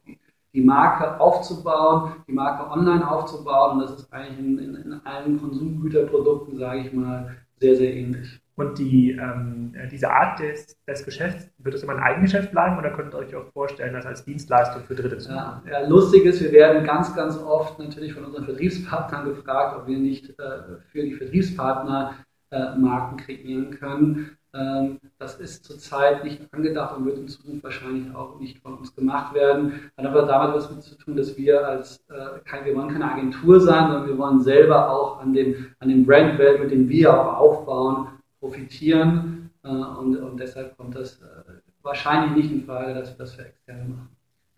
die, 0.54 0.62
Marke 0.62 1.20
aufzubauen, 1.20 2.14
die 2.28 2.34
Marke 2.34 2.70
online 2.70 3.10
aufzubauen. 3.10 3.78
Und 3.78 3.84
das 3.84 4.00
ist 4.00 4.14
eigentlich 4.14 4.40
in, 4.40 4.60
in, 4.60 4.76
in 4.76 5.02
allen 5.06 5.40
Konsumgüterprodukten, 5.40 6.58
sage 6.58 6.82
ich 6.82 6.94
mal, 6.94 7.36
sehr, 7.60 7.76
sehr 7.76 7.94
ähnlich. 7.94 8.40
Und 8.56 8.78
die, 8.78 9.12
ähm, 9.12 9.74
diese 9.92 10.12
Art 10.12 10.40
des, 10.40 10.78
des 10.86 11.04
Geschäfts, 11.04 11.50
wird 11.58 11.74
das 11.74 11.82
immer 11.82 11.94
ein 11.94 12.04
Eigengeschäft 12.04 12.52
bleiben 12.52 12.78
oder 12.78 12.92
könnt 12.92 13.14
ihr 13.14 13.18
euch 13.18 13.36
auch 13.36 13.52
vorstellen, 13.52 13.94
das 13.94 14.06
als 14.06 14.26
Dienstleistung 14.26 14.84
für 14.84 14.94
Dritte 14.94 15.18
zu 15.18 15.32
machen? 15.32 15.64
Ja, 15.66 15.82
ja, 15.82 15.88
lustig 15.88 16.26
ist, 16.26 16.40
wir 16.40 16.52
werden 16.52 16.84
ganz, 16.84 17.16
ganz 17.16 17.36
oft 17.38 17.80
natürlich 17.80 18.14
von 18.14 18.26
unseren 18.26 18.46
Vertriebspartnern 18.46 19.26
gefragt, 19.26 19.76
ob 19.76 19.88
wir 19.88 19.98
nicht 19.98 20.30
äh, 20.40 20.78
für 20.92 21.02
die 21.02 21.16
Vertriebspartner 21.16 22.14
äh, 22.52 22.76
Marken 22.76 23.18
kreieren 23.18 23.72
können. 23.72 24.38
Ähm, 24.56 25.00
das 25.18 25.40
ist 25.40 25.66
zurzeit 25.66 26.24
nicht 26.24 26.42
angedacht 26.54 26.96
und 26.96 27.06
wird 27.06 27.18
in 27.18 27.28
Zukunft 27.28 27.64
wahrscheinlich 27.64 28.14
auch 28.14 28.40
nicht 28.40 28.60
von 28.60 28.76
uns 28.76 28.96
gemacht 28.96 29.34
werden. 29.34 29.92
Hat 29.98 30.06
aber 30.06 30.24
damit 30.24 30.56
was 30.56 30.70
mit 30.70 30.84
zu 30.84 30.96
tun, 30.96 31.16
dass 31.18 31.36
wir 31.38 31.68
als 31.68 32.04
äh, 32.10 32.40
kein, 32.46 32.64
wir 32.66 32.76
wollen 32.76 32.94
keine 32.94 33.12
Agentur 33.12 33.60
sein, 33.60 33.88
sondern 33.88 34.08
wir 34.08 34.18
wollen 34.18 34.42
selber 34.42 34.92
auch 34.92 35.20
an 35.20 35.34
dem, 35.34 35.74
an 35.80 35.90
dem 35.90 36.06
Brandwelt, 36.06 36.62
mit 36.62 36.72
dem 36.72 36.88
wir 36.88 37.14
auch 37.14 37.38
aufbauen, 37.40 38.08
profitieren. 38.40 39.50
Äh, 39.64 39.70
und, 39.70 40.18
und 40.18 40.40
deshalb 40.40 40.78
kommt 40.78 40.96
das 40.96 41.20
äh, 41.22 41.54
wahrscheinlich 41.82 42.36
nicht 42.36 42.52
in 42.52 42.66
Frage, 42.66 42.94
dass 42.94 43.10
wir 43.10 43.18
das 43.18 43.34
für 43.34 43.46
Externe 43.46 43.86
machen. 43.86 44.10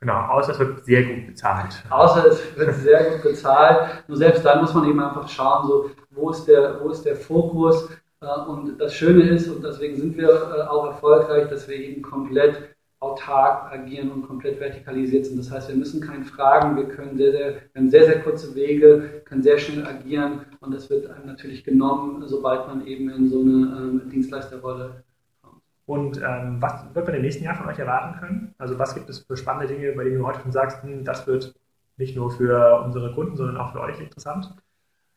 Genau, 0.01 0.19
außer 0.27 0.51
es 0.51 0.59
wird 0.59 0.85
sehr 0.85 1.03
gut 1.03 1.27
bezahlt. 1.27 1.83
Außer 1.89 2.27
es 2.27 2.57
wird 2.57 2.75
sehr 2.75 3.11
gut 3.11 3.23
bezahlt. 3.23 4.03
Nur 4.09 4.17
selbst 4.17 4.43
dann 4.43 4.59
muss 4.59 4.73
man 4.73 4.89
eben 4.89 4.99
einfach 4.99 5.27
schauen, 5.29 5.67
so, 5.67 5.89
wo 6.11 6.31
ist 6.31 6.45
der, 6.45 6.81
wo 6.83 6.89
ist 6.89 7.05
der 7.05 7.15
Fokus? 7.15 7.89
Äh, 8.25 8.49
und 8.49 8.79
das 8.79 8.93
Schöne 8.93 9.29
ist, 9.29 9.47
und 9.47 9.63
deswegen 9.63 9.95
sind 9.95 10.17
wir 10.17 10.71
auch 10.71 10.85
erfolgreich, 10.87 11.47
dass 11.49 11.67
wir 11.67 11.75
eben 11.75 12.01
komplett 12.01 12.75
autark 12.99 13.71
agieren 13.71 14.11
und 14.11 14.23
komplett 14.23 14.59
vertikalisiert 14.59 15.25
sind. 15.25 15.37
Das 15.37 15.51
heißt, 15.51 15.69
wir 15.69 15.75
müssen 15.75 16.01
keinen 16.01 16.23
fragen, 16.23 16.75
wir 16.75 16.87
können 16.87 17.17
sehr, 17.17 17.31
sehr, 17.31 17.53
wir 17.73 17.81
haben 17.81 17.89
sehr, 17.89 18.05
sehr 18.05 18.21
kurze 18.21 18.55
Wege, 18.55 19.21
können 19.25 19.43
sehr 19.43 19.59
schnell 19.59 19.85
agieren 19.85 20.41
und 20.61 20.73
das 20.73 20.89
wird 20.89 21.09
einem 21.09 21.27
natürlich 21.27 21.63
genommen, 21.63 22.23
sobald 22.27 22.67
man 22.67 22.87
eben 22.87 23.09
in 23.09 23.29
so 23.29 23.41
eine 23.41 23.51
ähm, 23.51 24.09
Dienstleisterrolle 24.09 25.03
kommt. 25.41 25.61
Und 25.85 26.17
ähm, 26.17 26.57
was 26.59 26.85
wird 26.95 27.05
man 27.05 27.15
im 27.15 27.21
nächsten 27.21 27.43
Jahr 27.43 27.55
von 27.55 27.67
euch 27.67 27.77
erwarten 27.77 28.19
können? 28.19 28.55
Also 28.57 28.79
was 28.79 28.95
gibt 28.95 29.09
es 29.09 29.19
für 29.19 29.37
spannende 29.37 29.71
Dinge, 29.71 29.91
bei 29.91 30.05
denen 30.05 30.17
du 30.17 30.25
heute 30.25 30.39
schon 30.39 30.51
sagst, 30.51 30.81
hm, 30.81 31.03
das 31.03 31.27
wird 31.27 31.53
nicht 31.97 32.15
nur 32.15 32.31
für 32.31 32.81
unsere 32.83 33.13
Kunden, 33.13 33.35
sondern 33.35 33.57
auch 33.57 33.71
für 33.71 33.81
euch 33.81 33.99
interessant? 33.99 34.51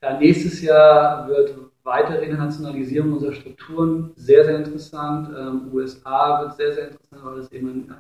Ja, 0.03 0.19
nächstes 0.19 0.61
Jahr 0.63 1.27
wird 1.27 1.55
weitere 1.85 2.25
Internationalisierung 2.25 3.15
unserer 3.15 3.33
Strukturen 3.33 4.13
sehr, 4.17 4.45
sehr 4.45 4.57
interessant. 4.57 5.29
Ähm, 5.37 5.71
USA 5.73 6.43
wird 6.43 6.57
sehr, 6.57 6.73
sehr 6.75 6.89
interessant, 6.89 7.25
weil 7.25 7.39
es 7.39 7.53
eben 7.53 7.69
ein, 7.69 7.95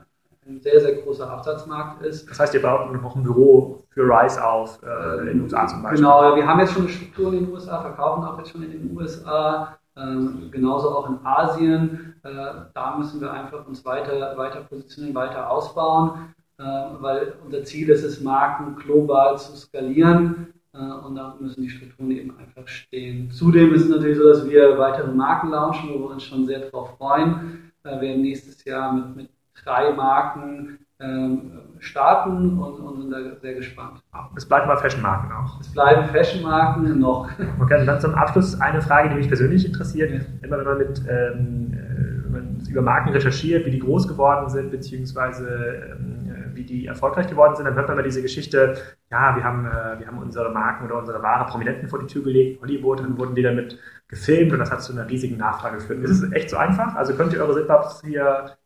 ein, 0.46 0.60
sehr, 0.60 0.80
sehr 0.80 0.94
großer 0.96 1.30
Absatzmarkt 1.30 2.02
ist. 2.02 2.30
Das 2.30 2.38
heißt, 2.38 2.54
ihr 2.54 2.62
baut 2.62 2.92
noch 2.92 3.16
ein 3.16 3.22
Büro 3.22 3.84
für 3.90 4.02
Rise 4.02 4.44
auf 4.44 4.80
äh, 4.82 5.20
in 5.20 5.26
den 5.26 5.40
USA 5.42 5.66
zum 5.66 5.82
Beispiel? 5.82 5.98
Genau, 5.98 6.36
wir 6.36 6.46
haben 6.46 6.60
jetzt 6.60 6.72
schon 6.72 6.82
eine 6.82 6.92
Struktur 6.92 7.32
in 7.32 7.44
den 7.44 7.52
USA, 7.52 7.80
verkaufen 7.80 8.24
auch 8.24 8.38
jetzt 8.38 8.50
schon 8.50 8.62
in 8.62 8.70
den 8.70 8.96
USA. 8.96 9.78
Ähm, 9.96 10.50
genauso 10.50 10.90
auch 10.90 11.08
in 11.08 11.18
Asien. 11.24 12.14
Äh, 12.22 12.30
da 12.74 12.96
müssen 12.96 13.20
wir 13.20 13.32
einfach 13.32 13.66
uns 13.66 13.84
weiter, 13.84 14.36
weiter 14.36 14.60
positionieren, 14.60 15.14
weiter 15.14 15.50
ausbauen, 15.50 16.34
äh, 16.58 16.62
weil 16.62 17.34
unser 17.44 17.64
Ziel 17.64 17.88
ist 17.88 18.04
es, 18.04 18.20
Marken 18.20 18.76
global 18.76 19.38
zu 19.38 19.56
skalieren. 19.56 20.54
Äh, 20.78 21.06
und 21.06 21.16
da 21.16 21.36
müssen 21.40 21.62
die 21.62 21.70
Strukturen 21.70 22.10
eben 22.10 22.38
einfach 22.38 22.66
stehen. 22.68 23.30
Zudem 23.30 23.74
ist 23.74 23.84
es 23.84 23.90
natürlich 23.90 24.18
so, 24.18 24.28
dass 24.28 24.48
wir 24.48 24.78
weitere 24.78 25.12
Marken 25.12 25.50
launchen, 25.50 25.90
wo 25.90 25.98
wir 26.00 26.10
uns 26.10 26.24
schon 26.24 26.46
sehr 26.46 26.60
darauf 26.60 26.96
freuen. 26.96 27.72
Wir 27.82 28.00
werden 28.00 28.22
nächstes 28.22 28.64
Jahr 28.64 28.92
mit, 28.92 29.16
mit 29.16 29.30
drei 29.64 29.92
Marken 29.92 30.78
ähm, 31.00 31.52
starten 31.78 32.58
und, 32.58 32.80
und, 32.80 33.00
sind 33.00 33.10
da 33.10 33.18
sehr 33.40 33.54
gespannt. 33.54 34.02
Es 34.36 34.46
bleiben 34.46 34.66
mal 34.66 34.76
Fashion-Marken 34.76 35.32
auch. 35.32 35.60
Es 35.60 35.72
bleiben 35.72 36.08
Fashion-Marken 36.08 36.98
noch. 36.98 37.30
Okay, 37.60 37.80
und 37.80 37.86
dann 37.86 38.00
zum 38.00 38.14
Abschluss 38.14 38.60
eine 38.60 38.82
Frage, 38.82 39.10
die 39.10 39.16
mich 39.16 39.28
persönlich 39.28 39.64
interessiert. 39.64 40.10
Ja. 40.10 40.20
Immer 40.42 40.58
wenn 40.58 40.64
man 40.64 40.78
mit 40.78 41.02
ähm, 41.08 41.72
äh, 41.72 42.70
über 42.70 42.82
Marken 42.82 43.10
recherchiert, 43.10 43.64
wie 43.66 43.70
die 43.70 43.78
groß 43.78 44.08
geworden 44.08 44.48
sind, 44.48 44.70
beziehungsweise 44.70 45.96
ähm, 45.98 46.27
wie 46.58 46.64
die 46.64 46.86
erfolgreich 46.86 47.28
geworden 47.28 47.56
sind, 47.56 47.64
dann 47.64 47.74
hört 47.74 47.88
man 47.88 47.96
immer 47.96 48.04
diese 48.04 48.20
Geschichte, 48.20 48.76
ja, 49.10 49.36
wir 49.36 49.44
haben, 49.44 49.66
äh, 49.66 49.98
wir 49.98 50.06
haben 50.06 50.18
unsere 50.18 50.50
Marken 50.50 50.84
oder 50.84 50.98
unsere 50.98 51.22
Ware 51.22 51.46
Prominenten 51.48 51.88
vor 51.88 52.00
die 52.00 52.06
Tür 52.06 52.22
gelegt, 52.22 52.60
Hollywood, 52.60 53.00
dann 53.00 53.18
wurden 53.18 53.34
die 53.34 53.42
damit 53.42 53.78
gefilmt 54.08 54.52
und 54.52 54.58
das 54.58 54.70
hat 54.70 54.82
zu 54.82 54.92
einer 54.92 55.08
riesigen 55.08 55.36
Nachfrage 55.36 55.76
geführt. 55.76 56.02
Ist 56.02 56.22
es 56.22 56.32
echt 56.32 56.50
so 56.50 56.56
einfach? 56.56 56.94
Also 56.96 57.14
könnt 57.14 57.32
ihr 57.32 57.40
eure 57.40 57.54
Zip-Ups 57.54 58.02
hier 58.04 58.56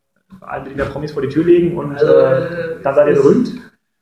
allen 0.40 0.64
Berliner 0.64 0.86
Promis 0.86 1.12
vor 1.12 1.22
die 1.22 1.28
Tür 1.28 1.44
legen 1.44 1.76
und 1.76 1.94
also, 1.96 2.12
äh, 2.12 2.80
dann 2.82 2.94
seid 2.94 3.08
ihr 3.08 3.14
berühmt? 3.14 3.52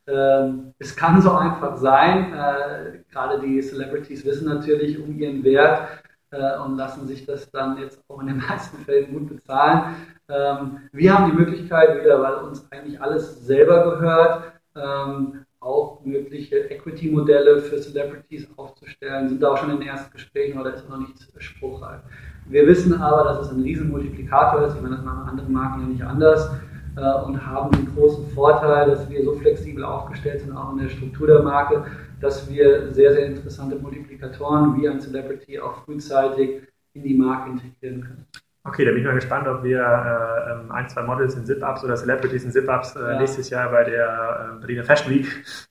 Ähm, 0.06 0.74
es 0.78 0.96
kann 0.96 1.20
so 1.20 1.32
einfach 1.32 1.76
sein. 1.76 2.32
Äh, 2.32 3.02
gerade 3.10 3.40
die 3.40 3.60
Celebrities 3.60 4.24
wissen 4.24 4.48
natürlich 4.48 4.98
um 4.98 5.18
ihren 5.18 5.42
Wert 5.44 5.88
äh, 6.30 6.58
und 6.58 6.76
lassen 6.76 7.06
sich 7.06 7.26
das 7.26 7.50
dann 7.50 7.78
jetzt 7.78 8.02
auch 8.08 8.20
in 8.20 8.28
den 8.28 8.38
meisten 8.38 8.78
Fällen 8.84 9.12
gut 9.12 9.28
bezahlen. 9.28 9.94
Ähm, 10.30 10.78
wir 10.92 11.14
haben 11.14 11.30
die 11.30 11.36
Möglichkeit 11.36 12.00
wieder, 12.00 12.20
weil 12.22 12.34
uns 12.44 12.70
eigentlich 12.70 13.00
alles 13.00 13.46
selber 13.46 13.90
gehört, 13.90 14.52
ähm, 14.76 15.44
auch 15.60 16.00
mögliche 16.04 16.70
Equity-Modelle 16.70 17.58
für 17.58 17.78
Celebrities 17.80 18.48
aufzustellen, 18.56 19.28
sind 19.28 19.42
da 19.42 19.52
auch 19.52 19.58
schon 19.58 19.70
in 19.70 19.80
den 19.80 19.88
ersten 19.88 20.10
Gesprächen 20.12 20.58
oder 20.58 20.74
ist 20.74 20.88
noch 20.88 20.98
nichts 20.98 21.30
spruchreif. 21.38 22.00
Wir 22.46 22.66
wissen 22.66 22.94
aber, 22.94 23.24
dass 23.24 23.46
es 23.46 23.52
ein 23.52 23.60
Riesenmultiplikator 23.60 24.62
ist, 24.62 24.76
ich 24.76 24.80
meine, 24.80 24.96
das 24.96 25.04
machen 25.04 25.28
andere 25.28 25.48
Marken 25.48 25.82
ja 25.82 25.86
nicht 25.86 26.02
anders 26.02 26.50
äh, 26.96 27.24
und 27.24 27.46
haben 27.46 27.70
den 27.72 27.94
großen 27.94 28.28
Vorteil, 28.30 28.88
dass 28.88 29.08
wir 29.10 29.22
so 29.22 29.34
flexibel 29.34 29.84
aufgestellt 29.84 30.40
sind, 30.40 30.56
auch 30.56 30.72
in 30.72 30.78
der 30.78 30.88
Struktur 30.88 31.26
der 31.26 31.42
Marke, 31.42 31.84
dass 32.20 32.48
wir 32.48 32.92
sehr, 32.92 33.12
sehr 33.12 33.26
interessante 33.26 33.76
Multiplikatoren 33.76 34.80
wie 34.80 34.88
ein 34.88 35.00
Celebrity 35.00 35.60
auch 35.60 35.84
frühzeitig 35.84 36.62
in 36.94 37.02
die 37.02 37.14
Marke 37.14 37.50
integrieren 37.50 38.00
können. 38.02 38.26
Okay, 38.62 38.84
da 38.84 38.90
bin 38.90 39.00
ich 39.00 39.06
mal 39.06 39.14
gespannt, 39.14 39.48
ob 39.48 39.62
wir 39.62 39.80
äh, 39.80 40.52
ähm, 40.52 40.70
ein, 40.70 40.86
zwei 40.88 41.02
Models 41.02 41.34
in 41.34 41.46
Zip-Ups 41.46 41.82
oder 41.82 41.96
Celebrities 41.96 42.44
in 42.44 42.52
Zip-Ups 42.52 42.94
äh, 42.94 43.00
ja. 43.00 43.18
nächstes 43.18 43.48
Jahr 43.48 43.70
bei 43.70 43.84
der 43.84 44.56
äh, 44.56 44.60
Berliner 44.60 44.84
Fashion 44.84 45.10
Week 45.10 45.26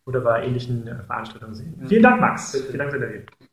oder 0.06 0.22
bei 0.22 0.44
ähnlichen 0.44 0.88
äh, 0.88 1.04
Veranstaltungen 1.04 1.54
sehen. 1.54 1.78
Ja. 1.82 1.88
Vielen 1.88 2.04
Dank, 2.04 2.20
Max. 2.20 2.52
Bitte. 2.54 2.66
Vielen 2.66 2.80
Dank 2.80 2.92
für 2.92 3.00
das 3.00 3.10
Interview. 3.10 3.49